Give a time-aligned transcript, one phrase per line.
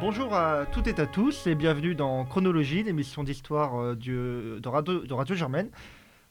[0.00, 5.00] Bonjour à toutes et à tous et bienvenue dans Chronologie, l'émission d'histoire euh, de, Radio,
[5.00, 5.68] de Radio Germaine.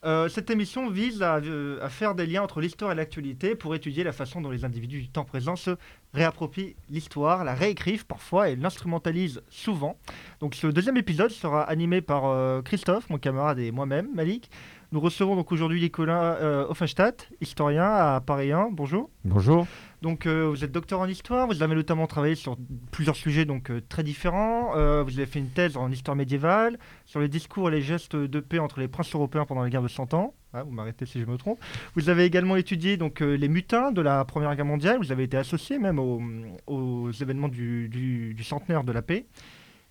[0.04, 3.76] Euh, cette émission vise à, euh, à, faire des liens entre l'histoire et l'actualité pour
[3.76, 5.76] étudier la façon dont les individus du temps présent se
[6.14, 9.96] réapproprient l'histoire, la réécrivent parfois et l'instrumentalisent souvent.
[10.40, 14.50] Donc ce deuxième épisode sera animé par Christophe, mon camarade et moi-même, Malik.
[14.92, 18.70] Nous recevons donc aujourd'hui Nicolas euh, Offenstadt, historien à Paris 1.
[18.72, 19.08] Bonjour.
[19.24, 19.68] Bonjour.
[20.02, 22.56] Donc euh, vous êtes docteur en histoire, vous avez notamment travaillé sur
[22.90, 24.72] plusieurs sujets donc euh, très différents.
[25.04, 28.40] vous avez fait une thèse en histoire médiévale sur les discours et les gestes de
[28.40, 30.34] paix entre les princes européens pendant la guerre de Cent Ans.
[30.52, 31.60] Ah, vous m'arrêtez si je me trompe.
[31.94, 34.98] Vous avez également étudié donc les mutins de la Première Guerre mondiale.
[34.98, 39.26] Vous avez été associé même aux, événements du, centenaire de la paix.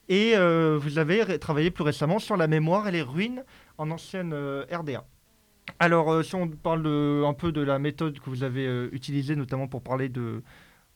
[0.10, 3.44] Et vous avez travaillé plus récemment sur la mémoire et les ruines
[3.80, 5.04] en ancienne euh, RDA.
[5.78, 9.36] Alors, euh, si on parle un peu de la méthode que vous avez euh, utilisée,
[9.36, 10.42] notamment pour parler de,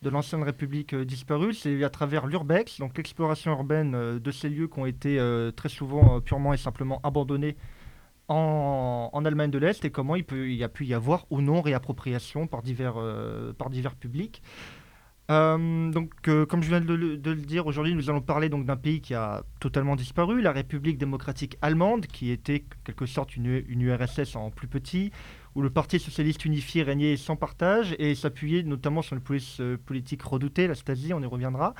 [0.04, 4.86] l'ancienne République disparue, c'est à travers l'urbex, donc l'exploration urbaine de ces lieux qui ont
[4.86, 5.18] été
[5.56, 7.56] très souvent purement et simplement abandonnés
[8.28, 11.62] en, Allemagne de l'Est et comment il, peut, y a pu y avoir ou non
[11.62, 12.98] réappropriation par divers
[13.98, 14.42] publics.
[15.34, 18.76] Euh, donc, euh, comme je viens de le, dire, aujourd'hui, nous allons parler donc d'un
[18.76, 24.36] pays qui a totalement disparu, la République démocratique allemande, qui était quelque sorte une URSS
[24.36, 25.12] en plus petit,
[25.56, 29.78] où le Parti socialiste unifié régnait sans partage et s'appuyait notamment sur une police euh,
[29.78, 31.74] politique redoutée, la Stasi, on y reviendra.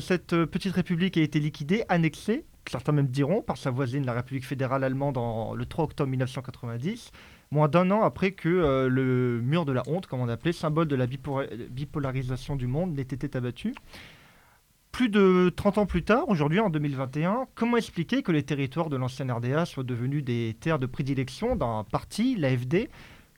[0.00, 4.46] cette petite république a été liquidée, annexée, certains même diront, par sa voisine, la République
[4.46, 5.18] fédérale allemande,
[5.56, 7.12] le 3 octobre 1990
[7.50, 10.86] moins d'un an après que euh, le mur de la honte, comme on appelait, symbole
[10.86, 13.74] de la bipolarisation du monde, n'ait été abattu.
[14.92, 18.96] Plus de 30 ans plus tard, aujourd'hui en 2021, comment expliquer que les territoires de
[18.96, 22.90] l'ancienne RDA soient devenus des terres de prédilection d'un parti, l'AFD,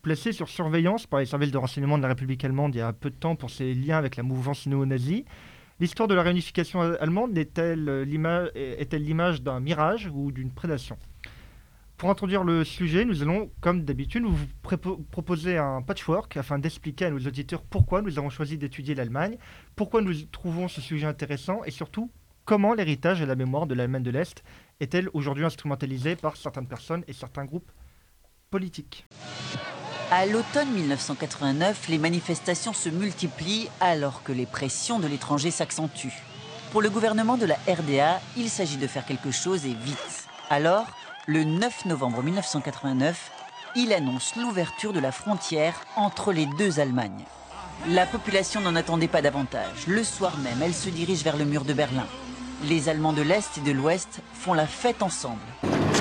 [0.03, 2.93] placé sur surveillance par les services de renseignement de la République allemande il y a
[2.93, 5.25] peu de temps pour ses liens avec la mouvance néo-nazie?
[5.79, 10.97] L'histoire de la réunification allemande est-elle l'image d'un mirage ou d'une prédation?
[12.03, 14.47] Pour introduire le sujet, nous allons, comme d'habitude, vous
[15.13, 19.39] proposer un patchwork afin d'expliquer à nos auditeurs pourquoi nous avons choisi d'étudier l'Allemagne,
[19.77, 22.11] pourquoi nous trouvons ce sujet intéressant et surtout
[22.45, 24.43] comment l'héritage et la mémoire de l'Allemagne de l'Est
[24.81, 27.71] est-elle aujourd'hui instrumentalisée par certaines personnes et certains groupes
[28.51, 29.07] politiques.
[30.11, 36.21] À l'automne 1989, les manifestations se multiplient alors que les pressions de l'étranger s'accentuent.
[36.73, 40.27] Pour le gouvernement de la RDA, il s'agit de faire quelque chose et vite.
[40.51, 40.87] Alors,
[41.27, 43.31] le 9 novembre 1989,
[43.77, 47.25] il annonce l'ouverture de la frontière entre les deux Allemagnes.
[47.89, 49.87] La population n'en attendait pas davantage.
[49.87, 52.07] Le soir même, elle se dirige vers le mur de Berlin.
[52.65, 55.41] Les Allemands de l'Est et de l'Ouest font la fête ensemble.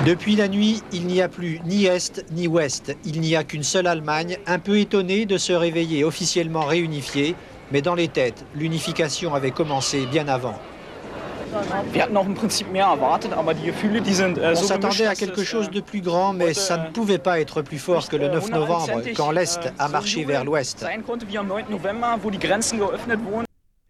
[0.04, 2.96] Depuis la nuit, il n'y a plus ni Est ni Ouest.
[3.04, 7.36] Il n'y a qu'une seule Allemagne, un peu étonnée de se réveiller officiellement réunifiée,
[7.70, 10.58] mais dans les têtes, l'unification avait commencé bien avant.
[14.38, 17.78] On s'attendait à quelque chose de plus grand, mais ça ne pouvait pas être plus
[17.78, 20.84] fort que le 9 novembre, quand l'Est a marché vers l'Ouest.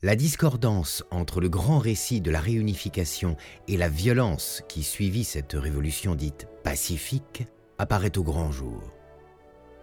[0.04, 3.36] La discordance entre le grand récit de la réunification
[3.68, 7.44] et la violence qui suivit cette révolution dite pacifique
[7.78, 8.82] apparaît au grand jour.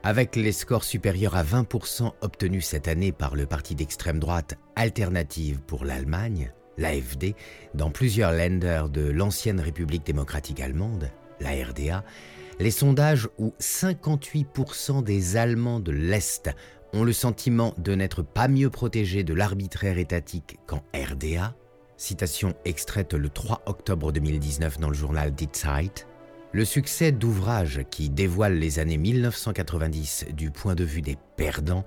[0.03, 5.61] Avec les scores supérieurs à 20% obtenus cette année par le parti d'extrême droite Alternative
[5.65, 7.35] pour l'Allemagne, l'AFD,
[7.73, 12.03] dans plusieurs Länder de l'ancienne République démocratique allemande, la RDA,
[12.59, 16.49] les sondages où 58% des Allemands de l'Est
[16.93, 21.55] ont le sentiment de n'être pas mieux protégés de l'arbitraire étatique qu'en RDA,
[21.97, 26.07] citation extraite le 3 octobre 2019 dans le journal Die Zeit,
[26.51, 31.85] le succès d'ouvrages qui dévoilent les années 1990 du point de vue des perdants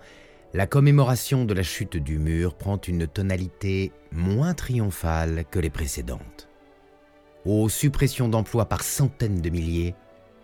[0.54, 6.48] la commémoration de la chute du mur prend une tonalité moins triomphale que les précédentes.
[7.46, 9.94] Aux suppressions d'emplois par centaines de milliers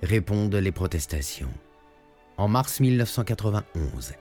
[0.02, 1.52] répondent les protestations.
[2.38, 4.14] En mars 1991,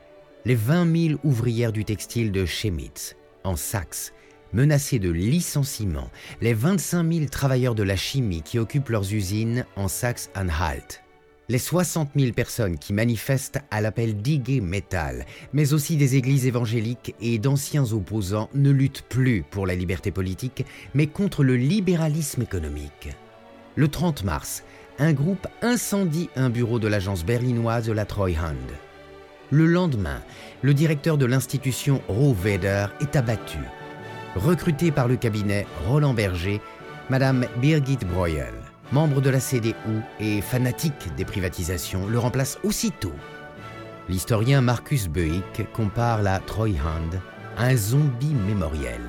[0.44, 4.12] les 20 000 ouvrières du textile de Chemitz, en Saxe,
[4.52, 6.10] menacées de licenciement,
[6.42, 11.04] les 25 000 travailleurs de la chimie qui occupent leurs usines en Saxe-Anhalt,
[11.50, 17.16] les 60 000 personnes qui manifestent à l'appel d'Igé Metal, mais aussi des églises évangéliques
[17.22, 23.10] et d'anciens opposants ne luttent plus pour la liberté politique, mais contre le libéralisme économique.
[23.76, 24.64] Le 30 mars,
[25.00, 28.56] un groupe incendie un bureau de l'agence berlinoise de la Treuhand.
[29.50, 30.22] Le lendemain,
[30.62, 33.60] le directeur de l'institution Rohweder est abattu.
[34.36, 36.60] Recruté par le cabinet Roland Berger,
[37.10, 39.74] Madame Birgit Breuel membre de la CDU
[40.20, 43.14] et fanatique des privatisations, le remplace aussitôt.
[44.10, 47.20] L'historien Marcus Beuck compare la Treuhand
[47.58, 49.02] à un zombie mémoriel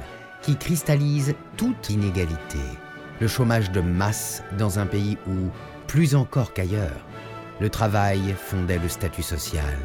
[0.42, 2.58] qui cristallise toute inégalité.
[3.20, 5.50] Le chômage de masse dans un pays où,
[5.86, 7.04] plus encore qu'ailleurs,
[7.60, 9.76] le travail fondait le statut social.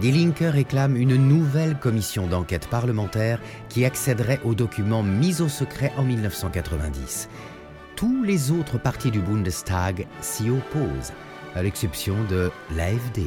[0.00, 3.38] Die Linke réclame une nouvelle commission d'enquête parlementaire
[3.68, 7.28] qui accéderait aux documents mis au secret en 1990.
[8.00, 11.12] Tous les autres partis du Bundestag s'y opposent,
[11.54, 13.26] à l'exception de l'AFD.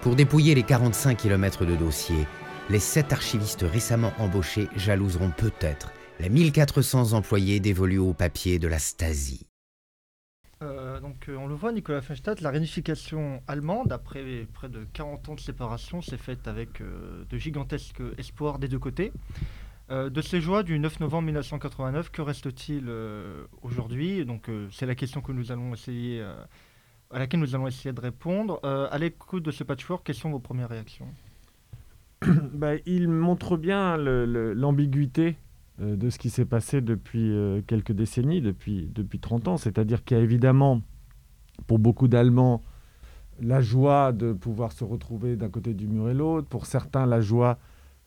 [0.00, 2.26] Pour dépouiller les 45 km de dossiers,
[2.70, 8.78] les sept archivistes récemment embauchés jalouseront peut-être les 1400 employés dévolus au papier de la
[8.78, 9.46] Stasi.
[10.62, 15.28] Euh, donc, euh, on le voit, Nicolas Feinstadt, la réunification allemande, après près de 40
[15.28, 19.12] ans de séparation, s'est faite avec euh, de gigantesques espoirs des deux côtés.
[19.90, 22.90] De ces joies du 9 novembre 1989, que reste-t-il
[23.62, 24.24] aujourd'hui?
[24.24, 26.24] Donc, c'est la question que nous allons essayer
[27.10, 28.60] à laquelle nous allons essayer de répondre.
[28.64, 31.08] Euh, à l'écoute de ce patchwork, quelles sont vos premières réactions?
[32.52, 35.36] Bah, Il montre bien l'ambiguïté
[35.80, 39.56] euh, de ce qui s'est passé depuis euh, quelques décennies, depuis, depuis 30 ans.
[39.56, 40.82] C'est-à-dire qu'il y a évidemment,
[41.66, 42.62] pour beaucoup d'Allemands,
[43.40, 47.20] la joie de pouvoir se retrouver d'un côté du mur et l'autre, pour certains la
[47.20, 47.58] joie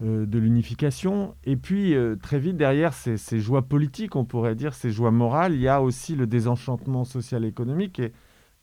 [0.02, 5.12] de l'unification, et puis très vite derrière ces, joies politiques, on pourrait dire, ces joies
[5.12, 8.12] morales, il y a aussi le désenchantement social et économique, et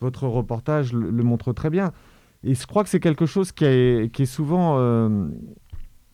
[0.01, 1.91] votre reportage le, montre très bien.
[2.43, 5.27] Et je crois que c'est quelque chose qui est, souvent euh,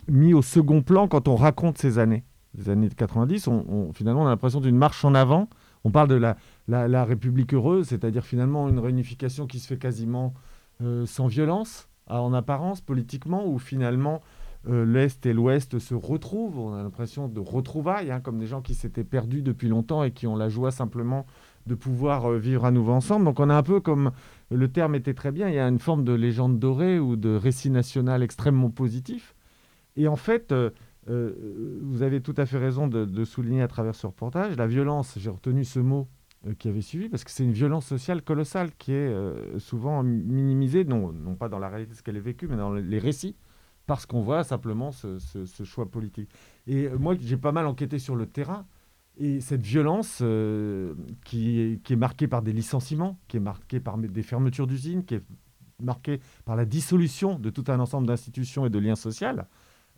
[0.07, 2.23] mis au second plan quand on raconte ces années.
[2.57, 5.49] Les années 90, on, finalement, on a l'impression d'une marche en avant.
[5.83, 6.37] On parle de la,
[6.67, 10.33] la, République heureuse, c'est-à-dire finalement une réunification qui se fait quasiment
[10.81, 14.21] euh, sans violence, en apparence, politiquement, où finalement
[14.67, 16.57] euh, l'Est et l'Ouest se retrouvent.
[16.57, 20.11] On a l'impression de retrouvailles, hein, comme des gens qui s'étaient perdus depuis longtemps et
[20.11, 21.25] qui ont la joie simplement
[21.67, 23.25] de pouvoir euh, vivre à nouveau ensemble.
[23.25, 24.11] Donc on a un peu comme
[24.49, 27.35] le terme était très bien, il y a une forme de légende dorée ou de
[27.35, 29.35] récit national extrêmement positif.
[29.97, 30.71] Et en fait, euh,
[31.07, 35.29] vous avez tout à fait raison de, souligner à travers ce reportage, la violence, j'ai
[35.29, 36.07] retenu ce mot
[36.59, 39.11] qui avait suivi, parce que c'est une violence sociale colossale qui est
[39.57, 42.73] souvent minimisée, non, non pas dans la réalité de ce qu'elle est vécue, mais dans
[42.73, 43.35] les récits,
[43.85, 46.29] parce qu'on voit simplement ce, ce choix politique.
[46.67, 48.65] Et moi, j'ai pas mal enquêté sur le terrain,
[49.17, 50.93] et cette violence euh,
[51.23, 55.05] qui, est, qui, est, marquée par des licenciements, qui est marquée par des fermetures d'usines,
[55.05, 55.23] qui est
[55.81, 59.27] marquée par la dissolution de tout un ensemble d'institutions et de liens sociaux,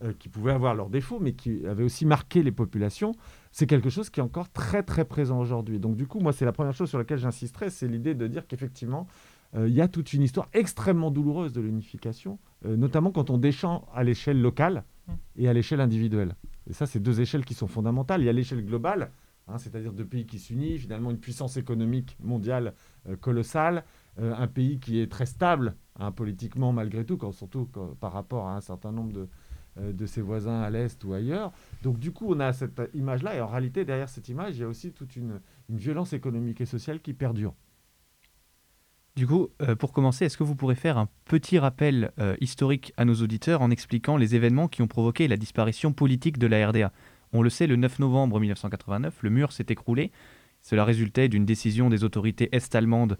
[0.04, 3.14] euh, qui pouvaient avoir leurs défauts, mais qui avaient aussi marqué les populations,
[3.52, 5.80] c'est quelque chose qui est encore très très présent aujourd'hui.
[5.80, 8.46] Donc du coup, moi, c'est la première chose sur laquelle j'insisterai, c'est l'idée de dire
[8.46, 13.38] qu'effectivement, euh, il y a toute une histoire extrêmement douloureuse de l'unification, notamment quand on
[13.38, 14.84] descend à l'échelle locale
[15.36, 16.36] et à l'échelle individuelle.
[16.70, 18.22] Et ça, c'est deux échelles qui sont fondamentales.
[18.22, 19.12] Il y a l'échelle globale,
[19.48, 22.74] hein, c'est-à-dire deux pays qui s'unissent, finalement une puissance économique mondiale
[23.08, 23.84] euh, colossale,
[24.20, 28.56] euh, un pays qui est très stable hein, politiquement malgré tout, surtout par rapport à
[28.56, 29.30] un certain nombre de,
[29.80, 31.54] euh, de ses voisins à l'Est ou ailleurs.
[31.84, 34.64] Donc du coup, on a cette image-là, et en réalité, derrière cette image, il y
[34.64, 35.40] a aussi toute une,
[35.70, 37.54] violence économique et sociale qui perdure.
[39.18, 39.50] Du coup,
[39.80, 43.72] pour commencer, est-ce que vous pourrez faire un petit rappel historique à nos auditeurs en
[43.72, 46.92] expliquant les événements qui ont provoqué la disparition politique de la RDA
[47.34, 50.12] On le sait, le 9 novembre 1989, le mur s'est écroulé.
[50.62, 53.18] Cela résultait d'une décision des autorités est-allemandes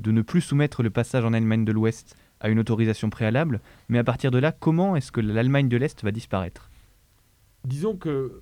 [0.00, 3.60] de ne plus soumettre le passage en Allemagne de l'Ouest à une autorisation préalable.
[3.88, 6.70] Mais à partir de là, comment est-ce que l'Allemagne de l'Est va disparaître?
[7.64, 8.40] Disons que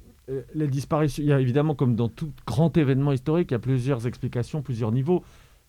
[0.55, 3.61] la disparition, il y a évidemment, comme dans tout grand événement historique, il y a
[3.61, 5.25] plusieurs explications, plusieurs niveaux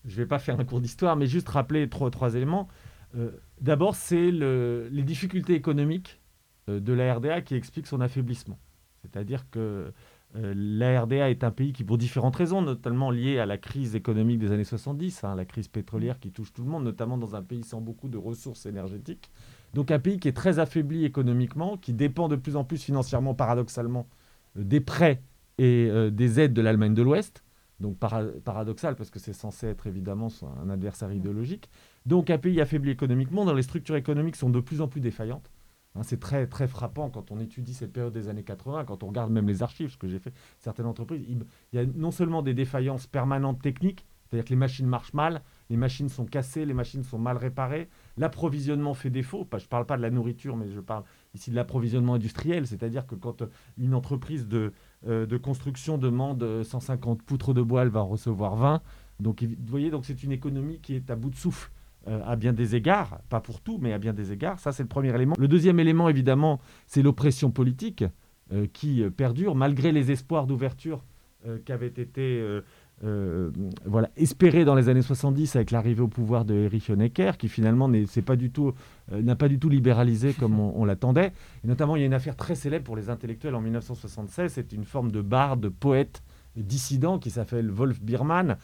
[0.06, 2.68] je ne vais pas faire un cours d'histoire, mais juste rappeler trois, éléments.
[3.16, 6.20] Euh, d'abord, c'est les difficultés économiques
[6.70, 8.60] euh, de la RDA qui expliquent son affaiblissement.
[9.02, 9.92] C'est-à-dire que
[10.36, 13.96] euh, la RDA est un pays qui, pour différentes raisons, notamment liées à la crise
[13.96, 17.36] économique des années 70, hein, la crise pétrolière qui touche tout le monde, notamment dans
[17.36, 19.32] un pays sans beaucoup de ressources énergétiques.
[19.74, 23.34] Donc un pays qui est très affaibli économiquement, qui dépend de plus en plus financièrement,
[23.34, 24.08] paradoxalement,
[24.56, 25.22] des prêts
[25.58, 27.44] et des aides de l'Allemagne de l'Ouest
[27.80, 30.28] donc paradoxal parce que c'est censé être évidemment
[30.62, 31.70] un adversaire idéologique.
[32.06, 35.50] Donc un pays affaibli économiquement, dont les structures économiques sont de plus en plus défaillantes.
[35.96, 39.08] Hein, c'est très, très frappant quand on étudie cette période des années 80, quand on
[39.08, 41.44] regarde même les archives, ce que j'ai fait, certaines entreprises, il,
[41.74, 45.78] y a non seulement des défaillances permanentes techniques, c'est-à-dire que les machines marchent mal, les
[45.78, 49.48] machines sont cassées, les machines sont mal réparées, l'approvisionnement fait défaut.
[49.52, 53.08] Je ne parle pas de la nourriture, mais je parle ici de l'approvisionnement industriel, c'est-à-dire
[53.08, 53.44] que quand
[53.80, 54.74] une entreprise de,
[55.08, 58.82] euh, de construction demande 150 poutres de bois, elle va recevoir 20.
[59.20, 61.72] Donc, vous voyez, donc c'est une économie qui est à bout de souffle
[62.08, 64.60] euh, à bien des égards, pas pour tout, mais à bien des égards.
[64.60, 65.36] Ça, c'est le premier élément.
[65.38, 68.04] Le deuxième élément, évidemment, c'est l'oppression politique
[68.52, 71.04] euh, qui perdure, malgré les espoirs d'ouverture
[71.64, 72.44] qui avaient été
[73.04, 73.52] euh,
[73.86, 77.88] voilà, espéré dans les années 70 avec l'arrivée au pouvoir de Erich Honecker, qui finalement
[77.88, 78.74] n'a pas, du tout,
[79.14, 81.32] euh, pas du tout libéralisé comme on, l'attendait.
[81.64, 84.74] Et notamment, il y a une affaire très célèbre pour les intellectuels en 1976, c'est
[84.74, 86.24] une forme de barde, de poète
[86.56, 88.58] dissident qui s'appelle Wolf Biermann,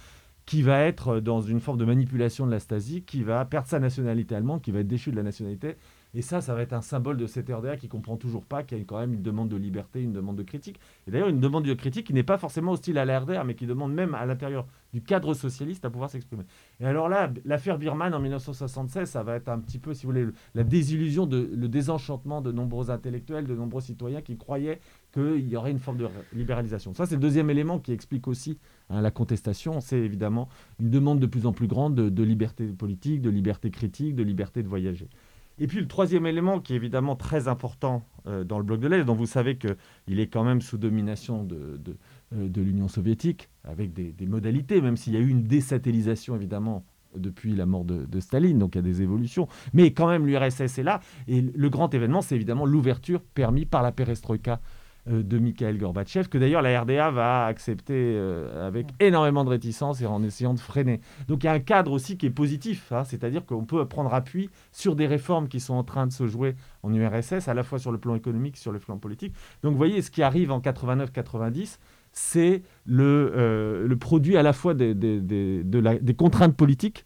[0.46, 3.80] qui va être dans une forme de manipulation de la Stasi, qui va perdre sa
[3.80, 5.78] nationalité allemande, qui va être déchu de la nationalité
[6.16, 8.78] et ça, ça va être un symbole de cette RDA qui comprend toujours pas qu'il
[8.78, 10.80] y a quand même une demande de liberté, une demande de critique.
[11.08, 13.54] Et d'ailleurs, une demande de critique qui n'est pas forcément hostile à la RDA, mais
[13.54, 16.44] qui demande même à l'intérieur du cadre socialiste à pouvoir s'exprimer.
[16.80, 20.14] Et alors là, l'affaire Birman en 1976, ça va être un petit peu, si vous
[20.14, 24.80] voulez, la désillusion, de, le désenchantement de nombreux intellectuels, de nombreux citoyens qui croyaient
[25.14, 26.94] qu'il y aurait une forme de libéralisation.
[26.94, 28.58] Ça, c'est le deuxième élément qui explique aussi
[28.90, 29.82] hein, la contestation.
[29.82, 30.48] C'est évidemment
[30.80, 34.64] une demande de plus en plus grande de liberté politique, de liberté critique, de liberté
[34.64, 35.10] de voyager.
[35.58, 38.88] Et puis le troisième élément qui est évidemment très important euh, dans le bloc de
[38.88, 41.80] l'Est, dont vous savez qu'il est quand même sous domination de,
[42.34, 46.86] euh, l'Union soviétique, avec des, modalités, même s'il y a eu une désatellisation évidemment
[47.16, 49.48] depuis la mort de, Staline, donc il y a des évolutions.
[49.74, 53.84] Mais quand même l'URSS est là, et le grand événement, c'est évidemment l'ouverture permise par
[53.84, 54.60] la perestroïka
[55.08, 60.06] de Mikhail Gorbatchev, que d'ailleurs la RDA va accepter euh, avec énormément de réticence et
[60.06, 61.00] en essayant de freiner.
[61.28, 64.14] Donc il y a un cadre aussi qui est positif, hein, c'est-à-dire qu'on peut prendre
[64.14, 67.64] appui sur des réformes qui sont en train de se jouer en URSS, à la
[67.64, 69.34] fois sur le plan économique, sur le plan politique.
[69.62, 71.78] Donc vous voyez, ce qui arrive en 89-90,
[72.12, 77.06] c'est le, euh, le, produit à la fois des, des, des contraintes politiques,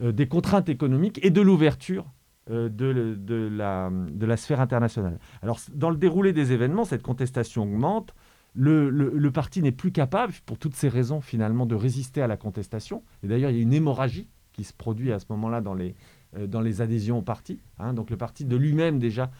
[0.00, 5.18] des contraintes économiques et de l'ouverture euh, de, de, la, de, la, sphère internationale.
[5.42, 8.14] Alors, dans le déroulé des événements, cette contestation augmente.
[8.54, 12.36] Le, le, parti n'est plus capable, pour toutes ces raisons, finalement, de résister à la
[12.36, 13.02] contestation.
[13.22, 15.94] Et d'ailleurs, il y a une hémorragie qui se produit à ce moment-là dans les,
[16.36, 17.60] euh, dans les adhésions au parti.
[17.78, 17.94] Hein.
[17.94, 19.30] Donc, le parti de lui-même, déjà,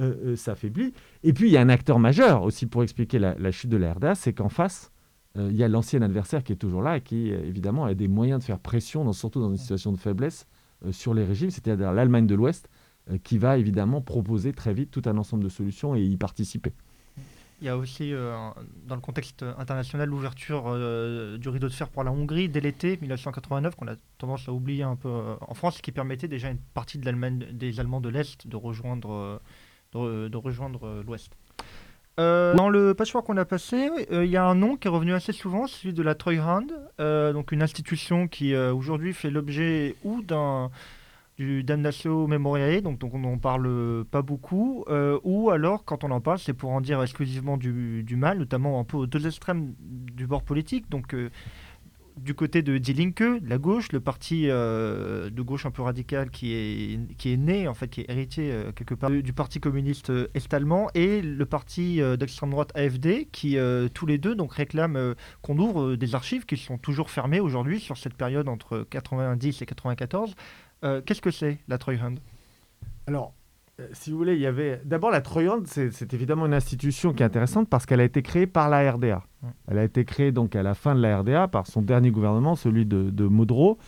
[0.00, 0.94] euh, s'affaiblit.
[1.22, 3.92] Et puis, il y a un acteur majeur aussi pour expliquer la, chute de la
[3.92, 4.90] RDA, c'est qu'en face,
[5.34, 8.40] il y a l'ancien adversaire qui est toujours là et qui, évidemment, a des moyens
[8.40, 10.51] de faire pression, surtout dans une situation de faiblesse, euh,
[10.90, 12.68] sur les régimes, c'est-à-dire l'Allemagne de l'Ouest,
[13.10, 16.72] euh, qui va évidemment proposer très vite tout un ensemble de solutions et y participer.
[17.60, 18.36] Il y a aussi, euh,
[18.86, 20.64] dans le contexte international, l'ouverture
[21.38, 24.84] du rideau de fer pour la Hongrie dès l'été 1989, qu'on a tendance à oublier
[24.84, 28.56] un peu en France, qui permettait déjà une partie de des Allemands de l'Est de,
[28.56, 29.40] rejoindre
[31.04, 31.36] l'Ouest.
[32.18, 35.32] Dans le patchwork qu'on a passé, il y a un nom qui est revenu assez
[35.32, 36.66] souvent, celui de la Treuhand,
[36.98, 40.70] donc une institution qui aujourd'hui fait l'objet ou d'un
[41.38, 46.10] du Damnatio Memoriae, donc, donc on n'en parle pas beaucoup, euh, ou alors quand on
[46.10, 49.26] en parle, c'est pour en dire exclusivement du, du, mal, notamment un peu aux deux
[49.26, 51.30] extrêmes du bord politique, donc euh,
[52.16, 56.30] du côté de Die Linke, la gauche, le parti euh, de gauche un peu radical
[56.30, 60.12] qui est, qui est né, en fait, qui est héritier quelque part du, parti communiste
[60.34, 63.56] est-allemand, et le parti d'extrême droite AFD, qui
[63.94, 67.96] tous les deux donc réclament qu'on ouvre des archives qui sont toujours fermées aujourd'hui sur
[67.96, 70.34] cette période entre 90 et 94
[70.84, 72.14] euh, qu'est-ce que c'est la Treuhand?
[73.08, 73.20] Euh,
[73.92, 74.80] si vous voulez, il y avait.
[74.84, 78.46] D'abord, la Treuhand, c'est évidemment une institution qui est intéressante parce qu'elle a été créée
[78.46, 79.22] par la RDA.
[79.68, 82.54] Elle a été créée donc à la fin de la RDA par son dernier gouvernement,
[82.54, 83.78] celui de, de Modro.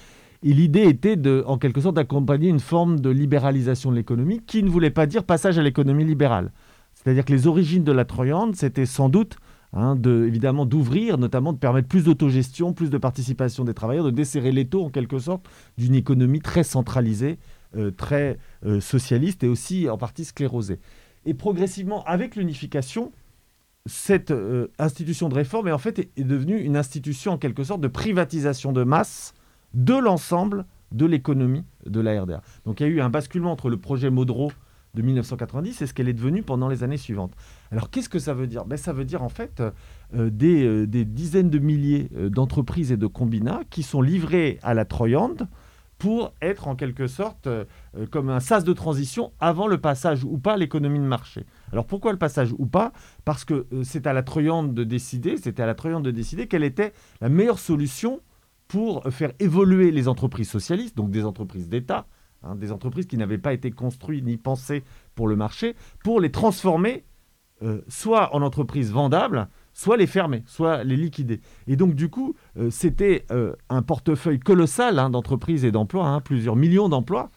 [0.43, 4.63] Et l'idée était de, en quelque sorte, d'accompagner une forme de libéralisation de l'économie qui
[4.63, 6.53] ne voulait pas dire passage à l'économie libérale.
[6.93, 9.39] C'est-à-dire que les origines de la Treuhand, c'était sans doute
[9.77, 14.11] Hein, de, évidemment d'ouvrir, notamment de permettre plus d'autogestion, plus de participation des travailleurs, de
[14.11, 17.39] desserrer l'étau en quelque sorte d'une économie très centralisée, euh,
[17.91, 20.81] très euh, socialiste et aussi en partie sclérosée.
[21.27, 23.13] Et progressivement, avec l'unification,
[23.87, 27.81] cette euh, institution de réforme est en fait est devenue une institution en quelque sorte
[27.81, 29.35] de privatisation de masse
[29.75, 32.43] de l'ensemble de l'économie de la RDA.
[32.65, 34.53] Donc il y a eu un basculement entre le projet Modro
[34.95, 37.33] de 1990 et ce qu'elle est devenue pendant les années suivantes.
[37.71, 38.65] Alors qu'est-ce que ça veut dire?
[38.65, 39.71] Ben, Ça veut dire en fait euh,
[40.15, 44.85] euh, des, dizaines de milliers euh, d'entreprises et de combinats qui sont livrés à la
[44.85, 45.49] Troyande
[46.05, 47.49] pour être en quelque sorte
[48.11, 51.47] comme un sas de transition avant le passage ou pas à l'économie de marché.
[51.73, 52.93] Alors pourquoi le passage ou pas?
[53.25, 56.65] Parce que c'est à la Troyande de décider, c'était à la Troyande de décider quelle
[56.65, 56.93] était
[57.23, 58.21] la meilleure solution
[58.69, 62.07] pour faire évoluer les entreprises socialistes, donc des entreprises d'État,
[62.45, 64.85] Hein, des entreprises qui n'avaient pas été construites ni pensées
[65.15, 67.05] pour le marché, pour les transformer
[67.63, 71.41] euh, soit en entreprises vendables, soit les fermer, soit les liquider.
[71.67, 76.21] Et donc du coup, euh, c'était euh, un portefeuille colossal hein, d'entreprises et d'emplois, hein,
[76.21, 77.31] plusieurs millions d'emplois,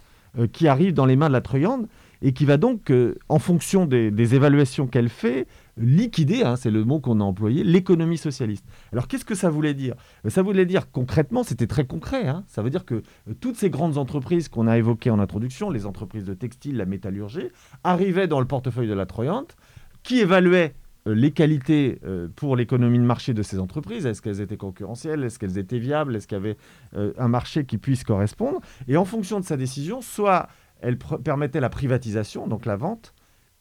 [0.53, 1.87] qui arrivent dans les mains de la Treuhand
[2.21, 2.93] et qui va donc,
[3.27, 8.17] en fonction des évaluations qu'elle fait, liquider, hein, c'est le mot qu'on a employé, l'économie
[8.17, 8.65] socialiste.
[8.91, 9.95] Alors qu'est-ce que ça voulait dire?
[10.25, 13.69] Euh, Ça voulait dire concrètement, c'était très concret, ça veut dire que euh, toutes ces
[13.69, 17.49] grandes entreprises qu'on a évoquées en introduction, les entreprises de textile, la métallurgie,
[17.83, 19.55] arrivaient dans le portefeuille de la Troyante,
[20.03, 24.05] qui évaluait euh, les qualités euh, pour l'économie de marché de ces entreprises.
[24.05, 25.23] Est-ce qu'elles étaient concurrentielles?
[25.23, 26.15] Est-ce qu'elles étaient viables?
[26.15, 26.57] Est-ce qu'il y avait
[26.95, 28.59] euh, un marché qui puisse correspondre?
[28.87, 30.47] Et en fonction de sa décision, soit
[30.81, 33.13] elle permettait la privatisation, donc la vente,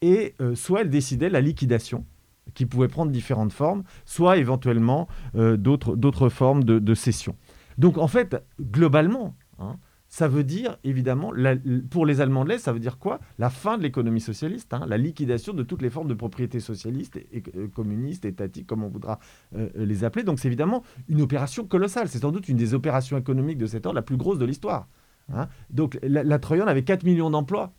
[0.02, 2.04] et soit elle décidait la liquidation
[2.52, 7.34] qui pouvait prendre différentes formes, soit éventuellement d'autres formes de, cession.
[7.78, 9.78] Donc en fait, globalement, hein,
[10.16, 11.30] ça veut dire évidemment,
[11.90, 13.20] pour les Allemands de l'Est, ça veut dire quoi?
[13.38, 17.16] La fin de l'économie socialiste, hein, la liquidation de toutes les formes de propriété socialiste,
[17.16, 19.18] et, euh, communiste, étatique, comme on voudra
[19.54, 20.24] euh, les appeler.
[20.24, 22.08] Donc c'est évidemment une opération colossale.
[22.08, 24.88] C'est sans doute une des opérations économiques de cet ordre la plus grosse de l'histoire.
[25.34, 25.48] Hein.
[25.68, 27.74] Donc la, la avait 4 millions d'emplois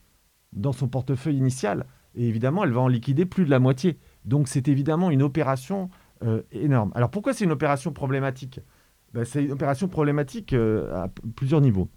[0.54, 1.88] dans son portefeuille initial.
[2.14, 3.98] Et évidemment, elle va en liquider plus de la moitié.
[4.26, 5.90] Donc c'est évidemment une opération
[6.22, 6.92] euh, énorme.
[6.94, 8.60] Alors pourquoi c'est une opération problématique?
[9.16, 11.90] Ben, C'est une opération problématique à plusieurs niveaux.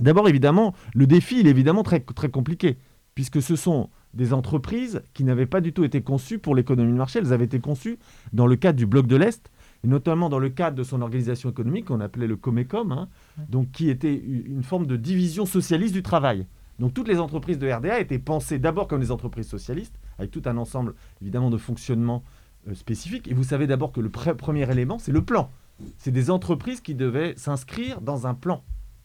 [0.00, 2.78] D'abord, évidemment, le défi, il est évidemment très, très compliqué,
[3.14, 6.98] puisque ce sont des entreprises qui n'avaient pas du tout été conçues pour l'économie de
[6.98, 7.98] marché, elles avaient été conçues
[8.32, 9.50] dans le cadre du bloc de l'Est,
[9.84, 13.08] et notamment dans le cadre de son organisation économique qu'on appelait le Comecom, hein,
[13.48, 16.46] donc qui était une forme de division socialiste du travail.
[16.78, 20.42] Donc toutes les entreprises de RDA étaient pensées d'abord comme des entreprises socialistes, avec tout
[20.46, 22.22] un ensemble évidemment de fonctionnement
[22.68, 23.28] euh, spécifiques.
[23.28, 25.50] Et vous savez d'abord que le premier élément, c'est le plan.
[25.98, 28.62] C'est des entreprises qui devaient s'inscrire dans un plan.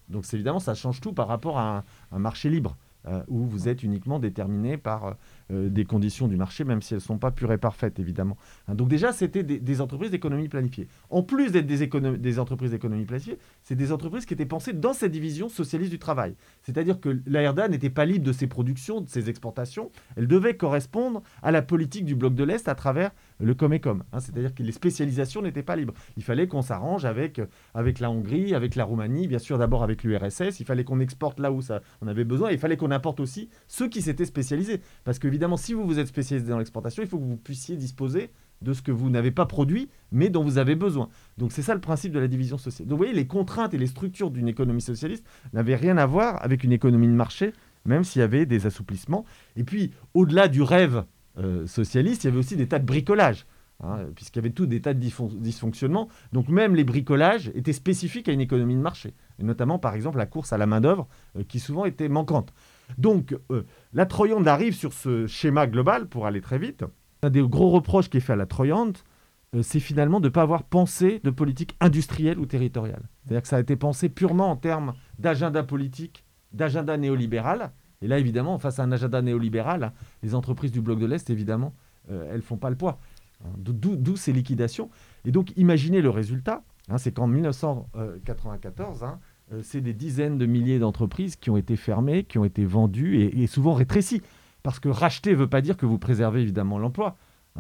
[0.09, 2.77] Donc évidemment, ça change tout par rapport à un marché libre.
[3.07, 5.15] Euh, où vous êtes uniquement déterminé par
[5.51, 8.35] euh, des conditions du marché, même si elles ne sont pas pures et parfaites, évidemment.
[8.67, 10.89] Hein, donc déjà, c'était des, entreprises d'économie planifiée.
[11.09, 11.87] En plus d'être des,
[12.17, 15.99] des, entreprises d'économie planifiée, c'est des entreprises qui étaient pensées dans cette division socialiste du
[15.99, 16.35] travail.
[16.63, 20.57] C'est-à-dire que la RDA n'était pas libre de ses productions, de ses exportations, elle devait
[20.57, 24.03] correspondre à la politique du bloc de l'Est à travers le Comecom.
[24.11, 25.93] Hein, C'est-à-dire que les spécialisations n'étaient pas libres.
[26.15, 27.41] Il fallait qu'on s'arrange avec,
[27.73, 31.39] avec la Hongrie, avec la Roumanie, bien sûr d'abord avec l'URSS, il fallait qu'on exporte
[31.39, 34.81] là où ça, on avait besoin, il fallait qu'on apporte aussi ceux qui s'étaient spécialisés.
[35.03, 38.31] Parce qu'évidemment, si vous vous êtes spécialisé dans l'exportation, il faut que vous puissiez disposer
[38.61, 41.09] de ce que vous n'avez pas produit, mais dont vous avez besoin.
[41.37, 42.87] Donc c'est ça le principe de la division sociale.
[42.87, 46.43] Donc vous voyez, les contraintes et les structures d'une économie socialiste n'avaient rien à voir
[46.43, 47.53] avec une économie de marché,
[47.85, 49.25] même s'il y avait des assouplissements.
[49.55, 51.03] Et puis, au-delà du rêve euh,
[51.65, 53.45] socialiste, il y avait aussi des tas de bricolage.
[53.83, 56.09] Hein, puisqu'il y avait tout des tas de dysfonctionnements.
[56.33, 60.25] Donc même les bricolages étaient spécifiques à une économie de marché, notamment par exemple la
[60.25, 62.53] course à la main-d'œuvre, euh, qui souvent était manquante.
[62.97, 66.85] Donc euh, la Troyande arrive sur ce schéma global, pour aller très vite.
[67.21, 68.97] Un des gros reproches qui est fait à la Troyande,
[69.61, 73.03] c'est finalement de ne pas avoir pensé de politique industrielle ou territoriale.
[73.23, 77.71] C'est-à-dire que ça a été pensé purement en termes d'agenda politique, d'agenda néolibéral.
[78.01, 79.91] Et là, évidemment, face à un agenda néolibéral,
[80.23, 81.73] les entreprises du bloc de l'Est, évidemment,
[82.09, 82.99] elles ne font pas le poids.
[83.43, 84.89] Hein, d'où ces liquidations.
[85.25, 86.63] Et donc, imaginez le résultat.
[86.89, 89.19] Hein, c'est qu'en 1994, hein,
[89.53, 93.21] euh, c'est des dizaines de milliers d'entreprises qui ont été fermées, qui ont été vendues
[93.21, 94.21] et, souvent rétrécies.
[94.63, 97.15] Parce que racheter ne veut pas dire que vous préservez évidemment l'emploi.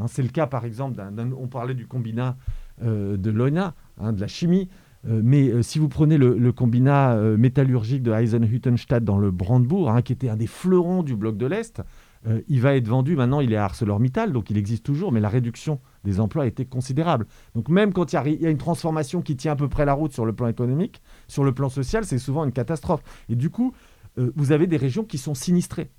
[0.07, 1.01] c'est le cas, par exemple,
[1.37, 2.37] on parlait du combinat
[2.81, 4.69] euh, de l'ONA, de la chimie.
[5.05, 10.13] Euh, mais si vous prenez le, le combinat métallurgique de Eisenhüttenstadt dans le Brandebourg, qui
[10.13, 11.81] était un des fleurons du bloc de l'Est,
[12.25, 15.19] euh, il va être vendu, maintenant il est à ArcelorMittal, donc il existe toujours, mais
[15.19, 17.27] la réduction des emplois a été considérable.
[17.55, 20.13] Donc même quand il y, a une transformation qui tient à peu près la route
[20.13, 23.01] sur le plan économique, sur le plan social, c'est souvent une catastrophe.
[23.29, 23.73] Et du coup,
[24.17, 25.89] euh, vous avez des régions qui sont sinistrées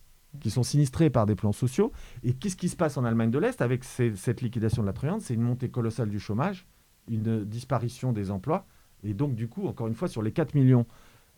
[0.41, 1.91] qui sont sinistrées par des plans sociaux.
[2.23, 5.23] Et qu'est-ce qui se passe en Allemagne de l'Est avec cette liquidation de la Troyande?
[5.23, 6.67] C'est une montée colossale du chômage,
[7.09, 8.67] une disparition des emplois.
[9.05, 10.87] Et donc, du coup, encore une fois, sur les 4 millions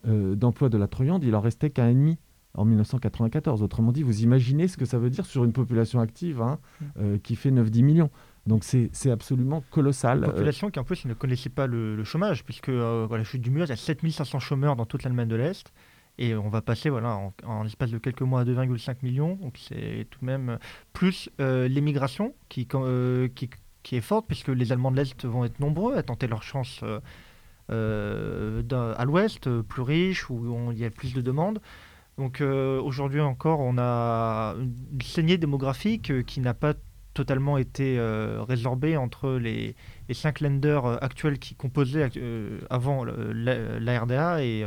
[0.07, 2.17] euh, d'emplois de la Troyande, il en restait qu'un et demi
[2.53, 3.63] en 1994.
[3.63, 6.85] Autrement dit, vous imaginez ce que ça veut dire sur une population active hein, mm.
[6.99, 8.09] euh, qui fait 9-10 millions.
[8.47, 10.19] Donc c'est absolument colossal.
[10.19, 13.41] Une population qui en plus ne connaissait pas le, chômage, puisque euh, voilà, la chute
[13.41, 15.71] du mur, il y a 7500 chômeurs dans toute l'Allemagne de l'Est.
[16.17, 19.35] Et on va passer voilà, en, en l'espace de quelques mois à 2,5 millions.
[19.35, 20.57] Donc c'est tout de même
[20.91, 22.67] plus euh, l'émigration qui,
[23.35, 23.49] qui,
[23.83, 26.83] qui, est forte, puisque les Allemands de l'Est vont être nombreux à tenter leur chance
[27.71, 31.59] à l'Ouest, plus riche, où il y a plus de demandes.
[32.17, 36.73] Donc euh, aujourd'hui encore, on a une saignée démographique euh, qui n'a pas
[37.13, 39.75] totalement été euh, résorbée entre les,
[40.11, 42.09] cinq lenders actuels qui composaient
[42.69, 44.65] avant la, RDA et,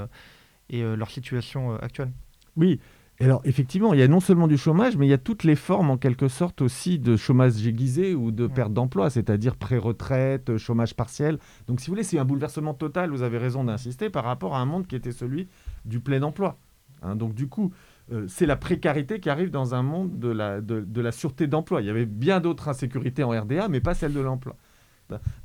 [0.72, 2.10] leur situation actuelle.
[2.56, 2.80] Oui,
[3.20, 5.54] alors effectivement, il y a non seulement du chômage, mais il y a toutes les
[5.54, 10.94] formes en quelque sorte aussi de chômage aiguisé ou de perte d'emploi, c'est-à-dire pré-retraite, chômage
[10.94, 11.38] partiel.
[11.68, 14.60] Donc si vous voulez, c'est un bouleversement total, vous avez raison d'insister, par rapport à
[14.60, 15.48] un monde qui était celui
[15.84, 16.58] du plein emploi.
[17.02, 17.16] Hein.
[17.16, 17.72] donc du coup,
[18.12, 21.80] euh, c'est la précarité qui arrive dans un monde de la, de, la sûreté d'emploi.
[21.80, 24.56] Il y avait bien d'autres insécurités en RDA, mais pas celle de l'emploi.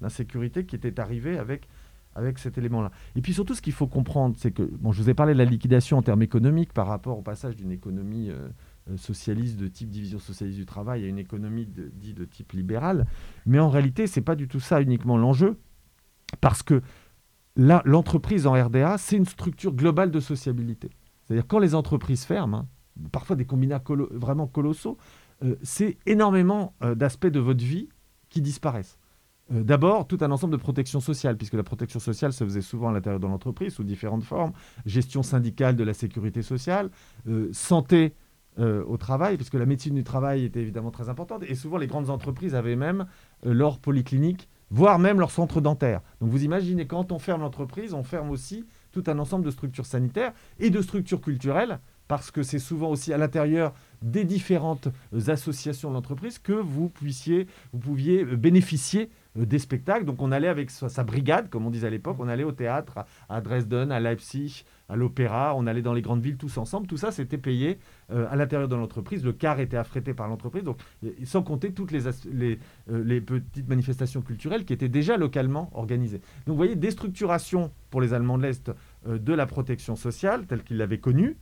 [0.02, 1.68] L'insécurité qui était arrivée avec,
[2.16, 2.92] avec cet élément-là.
[3.16, 5.38] Et puis surtout, ce qu'il faut comprendre, c'est que, bon, je vous ai parlé de
[5.38, 8.50] la liquidation en termes économiques par rapport au passage d'une économie euh,
[8.98, 13.06] socialiste de type division socialiste du travail à une économie de, dit de type libéral.
[13.46, 15.58] Mais en réalité, ce n'est pas du tout ça uniquement l'enjeu,
[16.42, 16.82] parce que
[17.56, 20.90] l'entreprise en RDA, c'est une structure globale de sociabilité.
[21.24, 22.68] C'est-à-dire quand les entreprises ferment, hein,
[23.12, 24.98] parfois des combinats vraiment colossaux,
[25.44, 27.90] euh, c'est énormément euh, d'aspects de votre vie
[28.30, 28.98] qui disparaissent.
[29.52, 32.90] Euh, d'abord, tout un ensemble de protection sociale, puisque la protection sociale se faisait souvent
[32.90, 34.54] à l'intérieur de l'entreprise sous différentes formes,
[34.86, 36.90] gestion syndicale de la sécurité sociale,
[37.52, 38.14] santé
[38.58, 42.10] au travail, puisque la médecine du travail était évidemment très importante, et souvent les grandes
[42.10, 43.06] entreprises avaient même
[43.44, 46.02] leur polyclinique, voire même leur centre dentaire.
[46.20, 49.86] Donc vous imaginez, quand on ferme l'entreprise, on ferme aussi tout un ensemble de structures
[49.86, 54.90] sanitaires et de structures culturelles parce que c'est souvent aussi à l'intérieur des différentes
[55.28, 60.06] associations de l'entreprise que vous puissiez, vous pouviez bénéficier euh, des spectacles.
[60.06, 63.00] Donc on allait avec sa, brigade, comme on disait à l'époque, on allait au théâtre
[63.30, 66.88] à Dresden, à Leipzig, à l'opéra, on allait dans les grandes villes tous ensemble.
[66.88, 67.80] Tout ça, c'était payé
[68.12, 69.24] euh, à l'intérieur de l'entreprise.
[69.24, 70.80] Le car était affrété par l'entreprise, donc
[71.26, 72.56] sans compter toutes les, euh,
[72.88, 76.20] les, petites manifestations culturelles qui étaient déjà localement organisées.
[76.48, 78.72] Donc vous voyez, déstructuration pour les Allemands de l'Est
[79.08, 81.38] de la protection sociale telle qu'ils l'avaient connue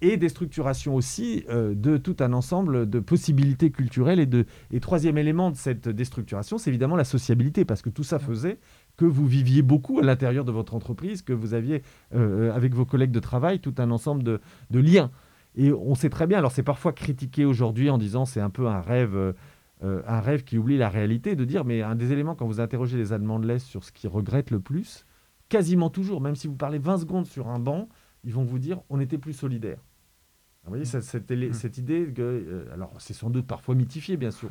[0.00, 4.20] et des structurations aussi euh, de tout un ensemble de possibilités culturelles.
[4.20, 8.04] Et, de, et troisième élément de cette déstructuration, c'est évidemment la sociabilité, parce que tout
[8.04, 8.58] ça faisait
[8.96, 11.82] que vous viviez beaucoup à l'intérieur de votre entreprise, que vous aviez
[12.14, 15.10] euh, avec vos collègues de travail tout un ensemble de, de liens.
[15.56, 18.68] Et on sait très bien, alors c'est parfois critiqué aujourd'hui en disant c'est un peu
[18.68, 19.32] un rêve, euh,
[20.06, 22.96] un rêve qui oublie la réalité, de dire mais un des éléments quand vous interrogez
[22.96, 25.04] les Allemands de l'Est sur ce qu'ils regrettent le plus,
[25.48, 27.88] quasiment toujours, même si vous parlez 20 secondes sur un banc,
[28.24, 29.80] ils vont vous dire on était plus solidaires.
[30.68, 31.52] Vous voyez, cette, hmm.
[31.52, 34.50] cette, idée que, euh, alors c'est sans doute parfois mythifié, bien sûr,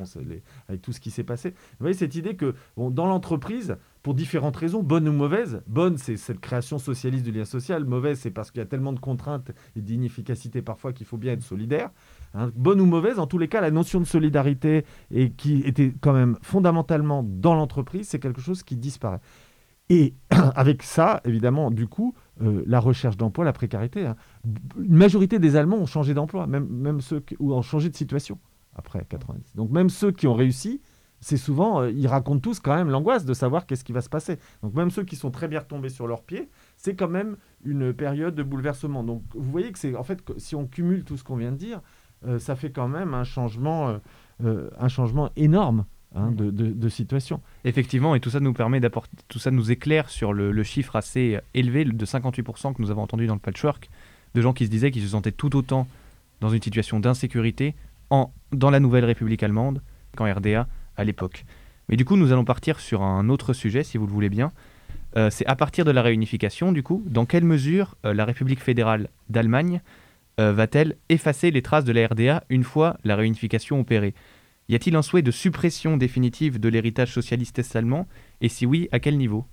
[0.68, 1.50] avec tout ce qui s'est passé.
[1.50, 6.16] Vous voyez, cette idée que dans l'entreprise, pour différentes raisons, bonnes ou mauvaises, bonne, c'est
[6.16, 9.50] cette création socialiste du lien social, mauvaise, c'est parce qu'il y a tellement de contraintes
[9.76, 11.90] et d'inefficacité parfois qu'il faut bien être solidaire.
[12.34, 12.50] Hein.
[12.54, 16.12] bonne ou mauvaise, en tous les cas, la notion de solidarité, et qui était quand
[16.12, 19.20] même fondamentalement dans l'entreprise, c'est quelque chose qui disparaît.
[19.90, 20.14] Et
[20.54, 24.06] avec ça, évidemment, du coup, euh, la recherche d'emploi, la précarité.
[24.06, 24.16] Hein.
[24.78, 28.38] Une majorité des Allemands ont changé d'emploi, même, ceux qui, ou ont changé de situation
[28.74, 29.56] après 90.
[29.56, 30.80] Donc même ceux qui ont réussi,
[31.20, 34.08] c'est souvent, euh, ils racontent tous quand même l'angoisse de savoir qu'est-ce qui va se
[34.08, 34.38] passer.
[34.62, 37.92] Donc même ceux qui sont très bien retombés sur leurs pieds, c'est quand même une
[37.92, 39.02] période de bouleversement.
[39.02, 41.56] Donc vous voyez que c'est en fait, si on cumule tout ce qu'on vient de
[41.56, 41.80] dire,
[42.26, 43.98] euh, ça fait quand même un changement,
[44.40, 47.42] un changement énorme Hein, de, situation.
[47.64, 51.38] Effectivement, et tout ça nous permet d'apporter, tout ça nous éclaire sur le, chiffre assez
[51.52, 53.90] élevé de 58% que nous avons entendu dans le patchwork,
[54.34, 55.86] de gens qui se disaient qu'ils se sentaient tout autant
[56.40, 57.74] dans une situation d'insécurité
[58.08, 59.82] en, dans la nouvelle République allemande
[60.16, 60.66] qu'en RDA
[60.96, 61.44] à l'époque.
[61.90, 64.52] Mais du coup, nous allons partir sur un autre sujet, si vous le voulez bien.
[65.16, 68.62] Euh, c'est à partir de la réunification, du coup, dans quelle mesure euh, la République
[68.62, 69.80] fédérale d'Allemagne
[70.40, 74.14] euh, va-t-elle effacer les traces de la RDA une fois la réunification opérée?
[74.68, 78.06] Y a-t-il un souhait de suppression définitive de l'héritage socialiste est-allemand
[78.40, 79.46] Et si oui, à quel niveau?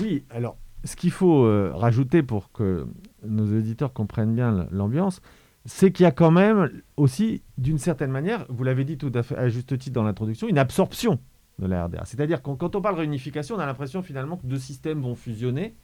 [0.00, 2.86] Oui, alors, ce qu'il faut euh, rajouter pour que
[3.24, 5.22] nos éditeurs comprennent bien l'ambiance,
[5.64, 9.22] c'est qu'il y a quand même aussi, d'une certaine manière, vous l'avez dit tout à
[9.22, 11.18] fait à juste titre dans l'introduction, une absorption
[11.58, 12.04] de la RDA.
[12.04, 15.74] C'est-à-dire que quand on parle réunification, on a l'impression finalement que deux systèmes vont fusionner,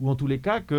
[0.00, 0.74] ou en tous les cas que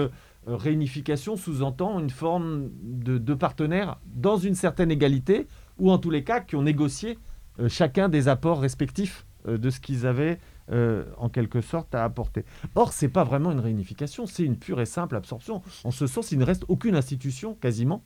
[0.48, 5.48] euh, réunification sous-entend une forme de, de partenaires dans une certaine égalité,
[5.79, 7.17] ou en tous les cas qui ont négocié
[7.59, 10.39] euh, chacun des apports respectifs euh, de ce qu'ils avaient
[10.71, 12.45] euh, en quelque sorte à apporter.
[12.75, 15.61] Or, ce n'est pas vraiment une réunification, c'est une pure et simple absorption.
[15.83, 18.03] En ce sens, il ne reste aucune institution quasiment